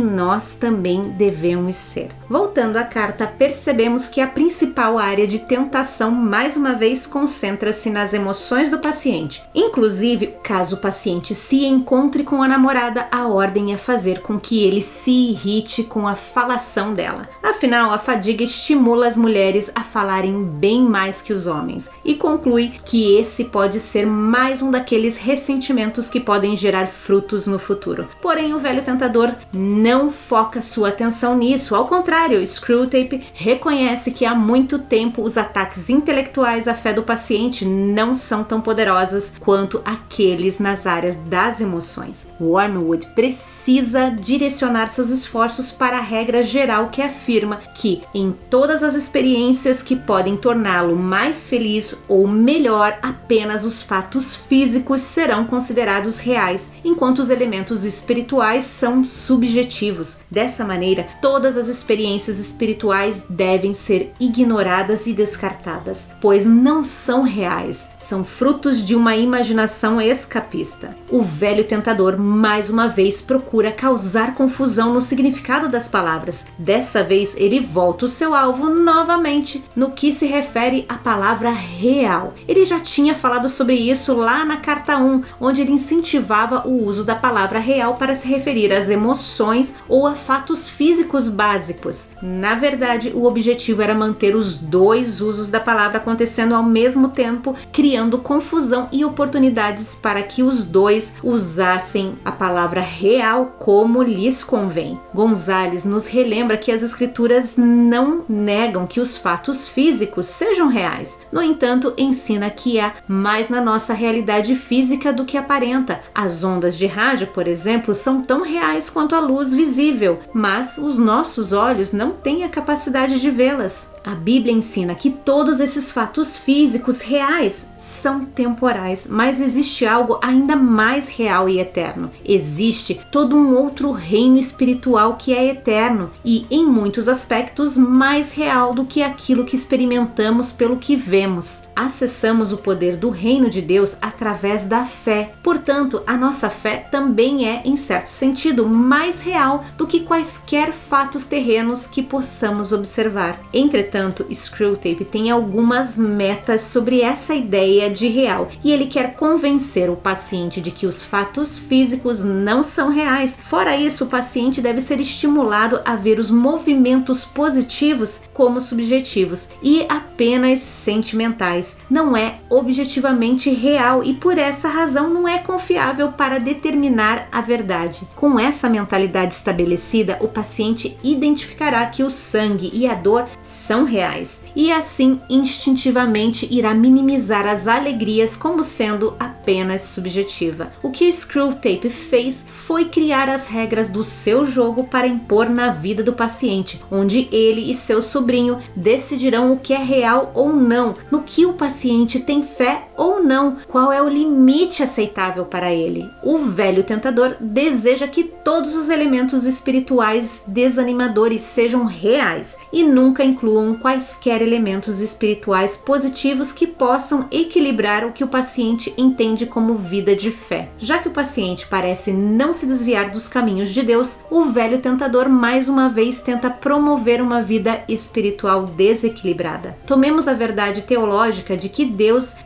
nós 0.00 0.54
também 0.54 1.10
devemos 1.10 1.76
ser. 1.76 2.08
Voltando 2.28 2.76
à 2.76 2.84
carta, 2.84 3.26
percebemos 3.26 4.08
que 4.08 4.20
a 4.20 4.26
principal 4.26 4.98
área 4.98 5.26
de 5.26 5.38
tentação 5.38 6.10
mais 6.10 6.56
uma 6.56 6.72
vez 6.72 7.06
concentra-se 7.06 7.90
nas 7.90 8.12
emoções 8.12 8.70
do 8.70 8.78
paciente. 8.78 9.42
Inclusive, 9.54 10.34
caso 10.42 10.76
o 10.76 10.80
paciente 10.80 11.34
se 11.34 11.64
encontre 11.64 12.24
com 12.24 12.42
a 12.42 12.48
namorada, 12.48 13.06
a 13.10 13.26
ordem 13.26 13.72
é 13.72 13.76
fazer 13.76 14.20
com 14.20 14.38
que 14.38 14.64
ele 14.64 14.82
se 14.82 15.10
irrite 15.10 15.84
com 15.84 16.08
a 16.08 16.14
falação 16.14 16.94
dela. 16.94 17.28
Afinal, 17.42 17.92
a 17.92 17.98
fadiga 17.98 18.42
estimula 18.42 19.06
as 19.06 19.16
mulheres 19.16 19.70
a 19.74 19.82
falarem 19.82 20.44
bem 20.44 20.82
mais 20.82 21.22
que 21.22 21.32
os 21.32 21.46
homens 21.46 21.90
e 22.04 22.14
conclui 22.14 22.72
que 22.84 23.16
esse 23.16 23.44
pode 23.44 23.75
pode 23.76 23.80
ser 23.80 24.06
mais 24.06 24.62
um 24.62 24.70
daqueles 24.70 25.18
ressentimentos 25.18 26.08
que 26.08 26.18
podem 26.18 26.56
gerar 26.56 26.86
frutos 26.86 27.46
no 27.46 27.58
futuro. 27.58 28.08
Porém, 28.22 28.54
o 28.54 28.58
velho 28.58 28.80
tentador 28.80 29.34
não 29.52 30.10
foca 30.10 30.62
sua 30.62 30.88
atenção 30.88 31.36
nisso. 31.36 31.76
Ao 31.76 31.86
contrário, 31.86 32.46
Screwtape 32.46 33.20
reconhece 33.34 34.12
que 34.12 34.24
há 34.24 34.34
muito 34.34 34.78
tempo 34.78 35.20
os 35.20 35.36
ataques 35.36 35.90
intelectuais 35.90 36.66
à 36.66 36.74
fé 36.74 36.94
do 36.94 37.02
paciente 37.02 37.66
não 37.66 38.14
são 38.14 38.42
tão 38.42 38.62
poderosas 38.62 39.34
quanto 39.40 39.82
aqueles 39.84 40.58
nas 40.58 40.86
áreas 40.86 41.16
das 41.16 41.60
emoções. 41.60 42.28
Wormwood 42.40 43.08
precisa 43.14 44.08
direcionar 44.08 44.88
seus 44.88 45.10
esforços 45.10 45.70
para 45.70 45.98
a 45.98 46.02
regra 46.02 46.42
geral 46.42 46.88
que 46.88 47.02
afirma 47.02 47.60
que 47.74 48.00
em 48.14 48.34
todas 48.48 48.82
as 48.82 48.94
experiências 48.94 49.82
que 49.82 49.96
podem 49.96 50.34
torná-lo 50.34 50.96
mais 50.96 51.46
feliz 51.46 51.94
ou 52.08 52.26
melhor, 52.26 52.98
apenas 53.02 53.65
os 53.66 53.82
fatos 53.82 54.34
físicos 54.34 55.02
serão 55.02 55.44
considerados 55.44 56.18
reais, 56.18 56.70
enquanto 56.84 57.18
os 57.18 57.28
elementos 57.28 57.84
espirituais 57.84 58.64
são 58.64 59.04
subjetivos. 59.04 60.18
Dessa 60.30 60.64
maneira, 60.64 61.06
todas 61.20 61.56
as 61.56 61.68
experiências 61.68 62.38
espirituais 62.38 63.24
devem 63.28 63.74
ser 63.74 64.12
ignoradas 64.18 65.06
e 65.06 65.12
descartadas, 65.12 66.08
pois 66.20 66.46
não 66.46 66.84
são 66.84 67.22
reais, 67.22 67.88
são 68.06 68.24
frutos 68.24 68.84
de 68.84 68.94
uma 68.94 69.16
imaginação 69.16 70.00
escapista. 70.00 70.96
O 71.10 71.22
velho 71.22 71.64
tentador 71.64 72.16
mais 72.16 72.70
uma 72.70 72.88
vez 72.88 73.20
procura 73.20 73.72
causar 73.72 74.34
confusão 74.34 74.94
no 74.94 75.02
significado 75.02 75.68
das 75.68 75.88
palavras. 75.88 76.46
Dessa 76.56 77.02
vez, 77.02 77.34
ele 77.36 77.58
volta 77.58 78.04
o 78.04 78.08
seu 78.08 78.32
alvo 78.32 78.68
novamente 78.70 79.64
no 79.74 79.90
que 79.90 80.12
se 80.12 80.24
refere 80.26 80.86
à 80.88 80.94
palavra 80.94 81.50
real. 81.50 82.34
Ele 82.46 82.64
já 82.64 82.78
tinha 82.78 83.14
falado 83.14 83.48
sobre 83.48 83.74
isso 83.74 84.14
lá 84.14 84.44
na 84.44 84.58
carta 84.58 84.96
1, 84.96 85.22
onde 85.40 85.62
ele 85.62 85.72
incentivava 85.72 86.66
o 86.66 86.84
uso 86.84 87.02
da 87.02 87.16
palavra 87.16 87.58
real 87.58 87.94
para 87.94 88.14
se 88.14 88.28
referir 88.28 88.72
às 88.72 88.88
emoções 88.88 89.74
ou 89.88 90.06
a 90.06 90.14
fatos 90.14 90.68
físicos 90.68 91.28
básicos. 91.28 92.10
Na 92.22 92.54
verdade, 92.54 93.10
o 93.12 93.24
objetivo 93.24 93.82
era 93.82 93.94
manter 93.94 94.36
os 94.36 94.56
dois 94.56 95.20
usos 95.20 95.50
da 95.50 95.58
palavra 95.58 95.98
acontecendo 95.98 96.54
ao 96.54 96.62
mesmo 96.62 97.08
tempo, 97.08 97.56
criando 97.72 97.95
confusão 98.18 98.88
e 98.92 99.04
oportunidades 99.04 99.94
para 99.94 100.22
que 100.22 100.42
os 100.42 100.64
dois 100.64 101.14
usassem 101.22 102.14
a 102.24 102.32
palavra 102.32 102.80
real 102.80 103.56
como 103.58 104.02
lhes 104.02 104.42
convém. 104.44 104.98
Gonzales 105.14 105.84
nos 105.84 106.06
relembra 106.06 106.56
que 106.56 106.72
as 106.72 106.82
escrituras 106.82 107.54
não 107.56 108.24
negam 108.28 108.86
que 108.86 109.00
os 109.00 109.16
fatos 109.16 109.68
físicos 109.68 110.26
sejam 110.26 110.68
reais. 110.68 111.20
No 111.32 111.42
entanto, 111.42 111.94
ensina 111.96 112.50
que 112.50 112.78
há 112.78 112.92
mais 113.08 113.48
na 113.48 113.60
nossa 113.60 113.94
realidade 113.94 114.54
física 114.54 115.12
do 115.12 115.24
que 115.24 115.38
aparenta. 115.38 116.00
As 116.14 116.44
ondas 116.44 116.76
de 116.76 116.86
rádio, 116.86 117.28
por 117.28 117.46
exemplo, 117.46 117.94
são 117.94 118.22
tão 118.22 118.42
reais 118.42 118.90
quanto 118.90 119.14
a 119.14 119.20
luz 119.20 119.54
visível, 119.54 120.20
mas 120.32 120.78
os 120.78 120.98
nossos 120.98 121.52
olhos 121.52 121.92
não 121.92 122.10
têm 122.10 122.44
a 122.44 122.48
capacidade 122.48 123.20
de 123.20 123.30
vê-las. 123.30 123.90
A 124.06 124.14
Bíblia 124.14 124.52
ensina 124.54 124.94
que 124.94 125.10
todos 125.10 125.58
esses 125.58 125.90
fatos 125.90 126.38
físicos 126.38 127.00
reais 127.00 127.66
são 127.76 128.24
temporais, 128.24 129.08
mas 129.10 129.40
existe 129.40 129.84
algo 129.84 130.20
ainda 130.22 130.54
mais 130.54 131.08
real 131.08 131.48
e 131.48 131.58
eterno. 131.58 132.12
Existe 132.24 133.00
todo 133.10 133.36
um 133.36 133.56
outro 133.56 133.90
reino 133.90 134.38
espiritual 134.38 135.16
que 135.16 135.34
é 135.34 135.48
eterno 135.48 136.12
e, 136.24 136.46
em 136.52 136.64
muitos 136.64 137.08
aspectos, 137.08 137.76
mais 137.76 138.32
real 138.32 138.72
do 138.72 138.84
que 138.84 139.02
aquilo 139.02 139.44
que 139.44 139.56
experimentamos 139.56 140.52
pelo 140.52 140.76
que 140.76 140.94
vemos. 140.94 141.64
Acessamos 141.74 142.52
o 142.52 142.58
poder 142.58 142.96
do 142.96 143.10
reino 143.10 143.50
de 143.50 143.60
Deus 143.60 143.96
através 144.00 144.68
da 144.68 144.84
fé. 144.84 145.32
Portanto, 145.42 146.00
a 146.06 146.16
nossa 146.16 146.48
fé 146.48 146.76
também 146.76 147.48
é, 147.48 147.62
em 147.64 147.76
certo 147.76 148.06
sentido, 148.06 148.68
mais 148.68 149.20
real 149.20 149.64
do 149.76 149.84
que 149.84 150.00
quaisquer 150.00 150.72
fatos 150.72 151.26
terrenos 151.26 151.88
que 151.88 152.04
possamos 152.04 152.72
observar. 152.72 153.40
Entretanto, 153.52 153.95
Entretanto, 153.96 154.26
Screwtape 154.30 155.06
tem 155.06 155.30
algumas 155.30 155.96
metas 155.96 156.60
sobre 156.60 157.00
essa 157.00 157.34
ideia 157.34 157.88
de 157.88 158.08
real 158.08 158.50
e 158.62 158.70
ele 158.70 158.84
quer 158.84 159.14
convencer 159.14 159.88
o 159.88 159.96
paciente 159.96 160.60
de 160.60 160.70
que 160.70 160.86
os 160.86 161.02
fatos 161.02 161.58
físicos 161.58 162.22
não 162.22 162.62
são 162.62 162.90
reais. 162.90 163.38
Fora 163.42 163.74
isso, 163.74 164.04
o 164.04 164.08
paciente 164.08 164.60
deve 164.60 164.82
ser 164.82 165.00
estimulado 165.00 165.80
a 165.82 165.96
ver 165.96 166.18
os 166.18 166.30
movimentos 166.30 167.24
positivos 167.24 168.20
como 168.34 168.60
subjetivos 168.60 169.48
e 169.62 169.86
apenas 169.88 170.58
sentimentais. 170.60 171.78
Não 171.88 172.14
é 172.14 172.40
objetivamente 172.50 173.48
real 173.48 174.04
e 174.04 174.12
por 174.12 174.36
essa 174.36 174.68
razão 174.68 175.08
não 175.08 175.26
é 175.26 175.38
confiável 175.38 176.12
para 176.12 176.38
determinar 176.38 177.28
a 177.32 177.40
verdade. 177.40 178.06
Com 178.14 178.38
essa 178.38 178.68
mentalidade 178.68 179.32
estabelecida, 179.32 180.18
o 180.20 180.28
paciente 180.28 180.98
identificará 181.02 181.86
que 181.86 182.02
o 182.02 182.10
sangue 182.10 182.70
e 182.74 182.86
a 182.86 182.94
dor 182.94 183.26
são 183.42 183.85
reais 183.86 184.42
e 184.54 184.70
assim 184.70 185.20
instintivamente 185.30 186.46
irá 186.50 186.74
minimizar 186.74 187.46
as 187.46 187.66
alegrias 187.66 188.36
como 188.36 188.62
sendo 188.62 189.14
apenas 189.18 189.82
subjetiva. 189.82 190.72
O 190.82 190.90
que 190.90 191.10
Screwtape 191.10 191.88
fez 191.88 192.44
foi 192.48 192.86
criar 192.86 193.28
as 193.28 193.46
regras 193.46 193.88
do 193.88 194.04
seu 194.04 194.44
jogo 194.44 194.84
para 194.84 195.06
impor 195.06 195.48
na 195.48 195.70
vida 195.70 196.02
do 196.02 196.12
paciente, 196.12 196.82
onde 196.90 197.28
ele 197.32 197.70
e 197.70 197.74
seu 197.74 198.02
sobrinho 198.02 198.58
decidirão 198.74 199.52
o 199.52 199.58
que 199.58 199.72
é 199.72 199.82
real 199.82 200.30
ou 200.34 200.54
não, 200.54 200.96
no 201.10 201.22
que 201.22 201.46
o 201.46 201.54
paciente 201.54 202.20
tem 202.20 202.42
fé 202.42 202.85
ou 202.96 203.22
não, 203.22 203.56
qual 203.68 203.92
é 203.92 204.02
o 204.02 204.08
limite 204.08 204.82
aceitável 204.82 205.44
para 205.44 205.72
ele. 205.72 206.08
O 206.22 206.38
velho 206.38 206.82
tentador 206.82 207.36
deseja 207.40 208.08
que 208.08 208.24
todos 208.24 208.74
os 208.74 208.88
elementos 208.88 209.44
espirituais 209.44 210.42
desanimadores 210.46 211.42
sejam 211.42 211.84
reais 211.84 212.56
e 212.72 212.82
nunca 212.82 213.24
incluam 213.24 213.74
quaisquer 213.74 214.42
elementos 214.42 215.00
espirituais 215.00 215.76
positivos 215.76 216.52
que 216.52 216.66
possam 216.66 217.26
equilibrar 217.30 218.04
o 218.04 218.12
que 218.12 218.24
o 218.24 218.28
paciente 218.28 218.92
entende 218.96 219.46
como 219.46 219.74
vida 219.74 220.14
de 220.14 220.30
fé. 220.30 220.68
Já 220.78 220.98
que 220.98 221.08
o 221.08 221.12
paciente 221.12 221.66
parece 221.66 222.12
não 222.12 222.54
se 222.54 222.66
desviar 222.66 223.10
dos 223.10 223.28
caminhos 223.28 223.70
de 223.70 223.82
Deus, 223.82 224.18
o 224.30 224.44
velho 224.46 224.78
tentador 224.78 225.28
mais 225.28 225.68
uma 225.68 225.88
vez 225.88 226.20
tenta 226.20 226.50
promover 226.50 227.20
uma 227.20 227.42
vida 227.42 227.82
espiritual 227.88 228.66
desequilibrada. 228.66 229.76
Tomemos 229.86 230.28
a 230.28 230.34
verdade 230.34 230.82
teológica 230.82 231.56
de 231.56 231.68
que 231.68 231.84
Deus 231.84 232.36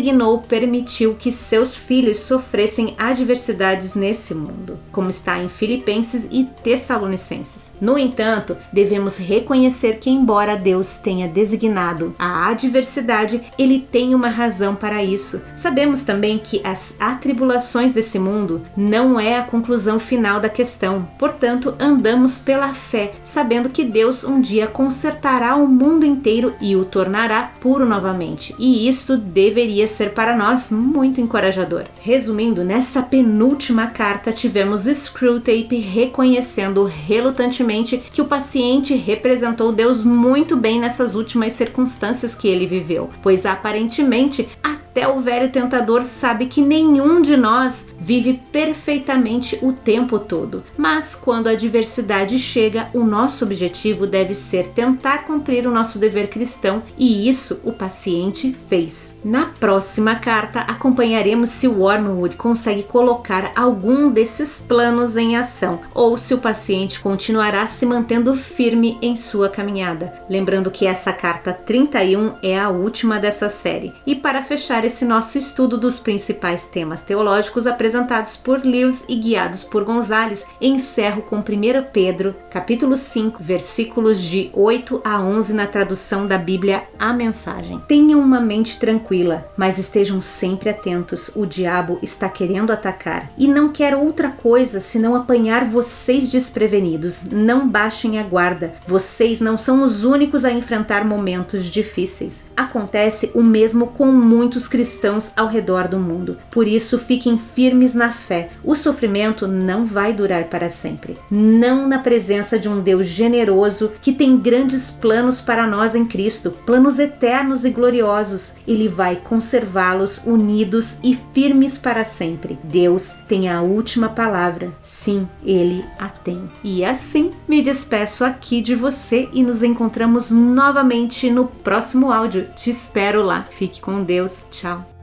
designou, 0.00 0.38
permitiu 0.38 1.14
que 1.14 1.30
seus 1.30 1.76
filhos 1.76 2.20
sofressem 2.20 2.94
adversidades 2.98 3.94
nesse 3.94 4.34
mundo, 4.34 4.78
como 4.90 5.10
está 5.10 5.42
em 5.42 5.48
Filipenses 5.48 6.26
e 6.30 6.44
Tessalonicenses. 6.62 7.70
No 7.80 7.98
entanto, 7.98 8.56
devemos 8.72 9.18
reconhecer 9.18 9.98
que, 9.98 10.08
embora 10.08 10.56
Deus 10.56 10.94
tenha 10.94 11.28
designado 11.28 12.14
a 12.18 12.48
adversidade, 12.48 13.42
ele 13.58 13.80
tem 13.80 14.14
uma 14.14 14.28
razão 14.28 14.74
para 14.74 15.04
isso. 15.04 15.40
Sabemos 15.54 16.00
também 16.00 16.38
que 16.38 16.60
as 16.64 16.96
atribulações 16.98 17.92
desse 17.92 18.18
mundo 18.18 18.62
não 18.76 19.20
é 19.20 19.38
a 19.38 19.42
conclusão 19.42 20.00
final 20.00 20.40
da 20.40 20.48
questão. 20.48 21.06
Portanto, 21.18 21.74
andamos 21.78 22.38
pela 22.38 22.72
fé, 22.72 23.12
sabendo 23.22 23.68
que 23.68 23.84
Deus 23.84 24.24
um 24.24 24.40
dia 24.40 24.66
consertará 24.66 25.56
o 25.56 25.66
mundo 25.66 26.06
inteiro 26.06 26.54
e 26.60 26.74
o 26.74 26.84
tornará 26.84 27.52
puro 27.60 27.84
novamente. 27.84 28.54
E 28.58 28.88
isso 28.88 29.16
deveria 29.16 29.86
ser 29.90 30.12
para 30.12 30.36
nós 30.36 30.72
muito 30.72 31.20
encorajador. 31.20 31.84
Resumindo, 32.00 32.64
nessa 32.64 33.02
penúltima 33.02 33.88
carta 33.88 34.32
tivemos 34.32 34.84
Screwtape 34.84 35.76
reconhecendo 35.76 36.84
relutantemente 36.84 38.02
que 38.12 38.22
o 38.22 38.26
paciente 38.26 38.94
representou 38.94 39.72
Deus 39.72 40.02
muito 40.02 40.56
bem 40.56 40.80
nessas 40.80 41.14
últimas 41.14 41.52
circunstâncias 41.52 42.34
que 42.34 42.48
ele 42.48 42.66
viveu, 42.66 43.10
pois 43.22 43.44
aparentemente 43.44 44.48
até 44.90 45.06
o 45.06 45.20
velho 45.20 45.50
tentador 45.50 46.02
sabe 46.02 46.46
que 46.46 46.60
nenhum 46.60 47.22
de 47.22 47.36
nós 47.36 47.86
vive 47.96 48.42
perfeitamente 48.50 49.56
o 49.62 49.72
tempo 49.72 50.18
todo. 50.18 50.64
Mas 50.76 51.14
quando 51.14 51.46
a 51.46 51.52
adversidade 51.52 52.36
chega, 52.40 52.88
o 52.92 53.04
nosso 53.04 53.44
objetivo 53.44 54.04
deve 54.04 54.34
ser 54.34 54.66
tentar 54.68 55.18
cumprir 55.26 55.64
o 55.64 55.70
nosso 55.70 55.98
dever 55.98 56.28
cristão, 56.28 56.82
e 56.98 57.28
isso 57.28 57.60
o 57.62 57.72
paciente 57.72 58.54
fez. 58.68 59.16
Na 59.24 59.46
próxima 59.46 60.16
carta, 60.16 60.60
acompanharemos 60.60 61.50
se 61.50 61.68
o 61.68 61.82
Wormwood 61.82 62.34
consegue 62.34 62.82
colocar 62.82 63.52
algum 63.54 64.10
desses 64.10 64.58
planos 64.58 65.16
em 65.16 65.36
ação 65.36 65.80
ou 65.94 66.18
se 66.18 66.34
o 66.34 66.38
paciente 66.38 66.98
continuará 66.98 67.66
se 67.68 67.86
mantendo 67.86 68.34
firme 68.34 68.98
em 69.00 69.14
sua 69.14 69.48
caminhada. 69.48 70.12
Lembrando 70.28 70.70
que 70.70 70.86
essa 70.86 71.12
carta 71.12 71.52
31 71.52 72.34
é 72.42 72.58
a 72.58 72.70
última 72.70 73.20
dessa 73.20 73.48
série. 73.48 73.92
E 74.04 74.16
para 74.16 74.42
fechar 74.42 74.79
esse 74.84 75.06
nosso 75.06 75.38
estudo 75.38 75.78
dos 75.78 75.98
principais 75.98 76.66
temas 76.66 77.00
teológicos 77.00 77.66
apresentados 77.66 78.36
por 78.36 78.62
Lewis 78.62 79.06
e 79.08 79.16
guiados 79.16 79.64
por 79.64 79.82
Gonzales, 79.84 80.44
encerro 80.60 81.22
com 81.22 81.36
1 81.36 81.42
Pedro, 81.90 82.34
capítulo 82.50 82.98
5, 82.98 83.42
versículos 83.42 84.20
de 84.20 84.50
8 84.52 85.00
a 85.02 85.20
11 85.22 85.54
na 85.54 85.66
tradução 85.66 86.26
da 86.26 86.36
Bíblia 86.36 86.84
A 86.98 87.14
Mensagem. 87.14 87.80
Tenham 87.88 88.20
uma 88.20 88.40
mente 88.40 88.78
tranquila, 88.78 89.48
mas 89.56 89.70
Mas 89.70 89.78
estejam 89.78 90.20
sempre 90.20 90.68
atentos, 90.68 91.30
o 91.32 91.46
diabo 91.46 92.00
está 92.02 92.28
querendo 92.28 92.72
atacar 92.72 93.30
e 93.38 93.46
não 93.46 93.68
quer 93.68 93.94
outra 93.94 94.28
coisa 94.28 94.80
senão 94.80 95.14
apanhar 95.14 95.64
vocês 95.64 96.28
desprevenidos. 96.28 97.22
Não 97.22 97.68
baixem 97.68 98.18
a 98.18 98.24
guarda, 98.24 98.74
vocês 98.84 99.40
não 99.40 99.56
são 99.56 99.84
os 99.84 100.02
únicos 100.02 100.44
a 100.44 100.50
enfrentar 100.50 101.04
momentos 101.04 101.66
difíceis. 101.66 102.42
Acontece 102.56 103.30
o 103.32 103.44
mesmo 103.44 103.86
com 103.86 104.06
muitos 104.06 104.66
cristãos 104.70 105.32
ao 105.36 105.48
redor 105.48 105.88
do 105.88 105.98
mundo. 105.98 106.38
Por 106.50 106.66
isso, 106.66 106.98
fiquem 106.98 107.36
firmes 107.36 107.92
na 107.92 108.10
fé. 108.10 108.50
O 108.64 108.74
sofrimento 108.74 109.46
não 109.46 109.84
vai 109.84 110.14
durar 110.14 110.44
para 110.44 110.70
sempre. 110.70 111.18
Não 111.30 111.86
na 111.86 111.98
presença 111.98 112.58
de 112.58 112.68
um 112.68 112.80
Deus 112.80 113.06
generoso 113.06 113.92
que 114.00 114.12
tem 114.12 114.38
grandes 114.38 114.90
planos 114.90 115.40
para 115.40 115.66
nós 115.66 115.94
em 115.94 116.06
Cristo, 116.06 116.52
planos 116.64 116.98
eternos 116.98 117.64
e 117.64 117.70
gloriosos. 117.70 118.54
Ele 118.66 118.88
vai 118.88 119.16
conservá-los 119.16 120.22
unidos 120.24 120.98
e 121.02 121.18
firmes 121.34 121.76
para 121.76 122.04
sempre. 122.04 122.58
Deus 122.64 123.16
tem 123.28 123.48
a 123.48 123.60
última 123.60 124.08
palavra. 124.08 124.72
Sim, 124.82 125.28
ele 125.44 125.84
a 125.98 126.08
tem. 126.08 126.50
E 126.62 126.84
assim 126.84 127.32
me 127.48 127.60
despeço 127.60 128.24
aqui 128.24 128.60
de 128.60 128.74
você 128.74 129.28
e 129.32 129.42
nos 129.42 129.62
encontramos 129.62 130.30
novamente 130.30 131.30
no 131.30 131.46
próximo 131.46 132.12
áudio. 132.12 132.48
Te 132.54 132.70
espero 132.70 133.22
lá. 133.22 133.46
Fique 133.50 133.80
com 133.80 134.02
Deus. 134.02 134.44
Tchau. 134.60 134.99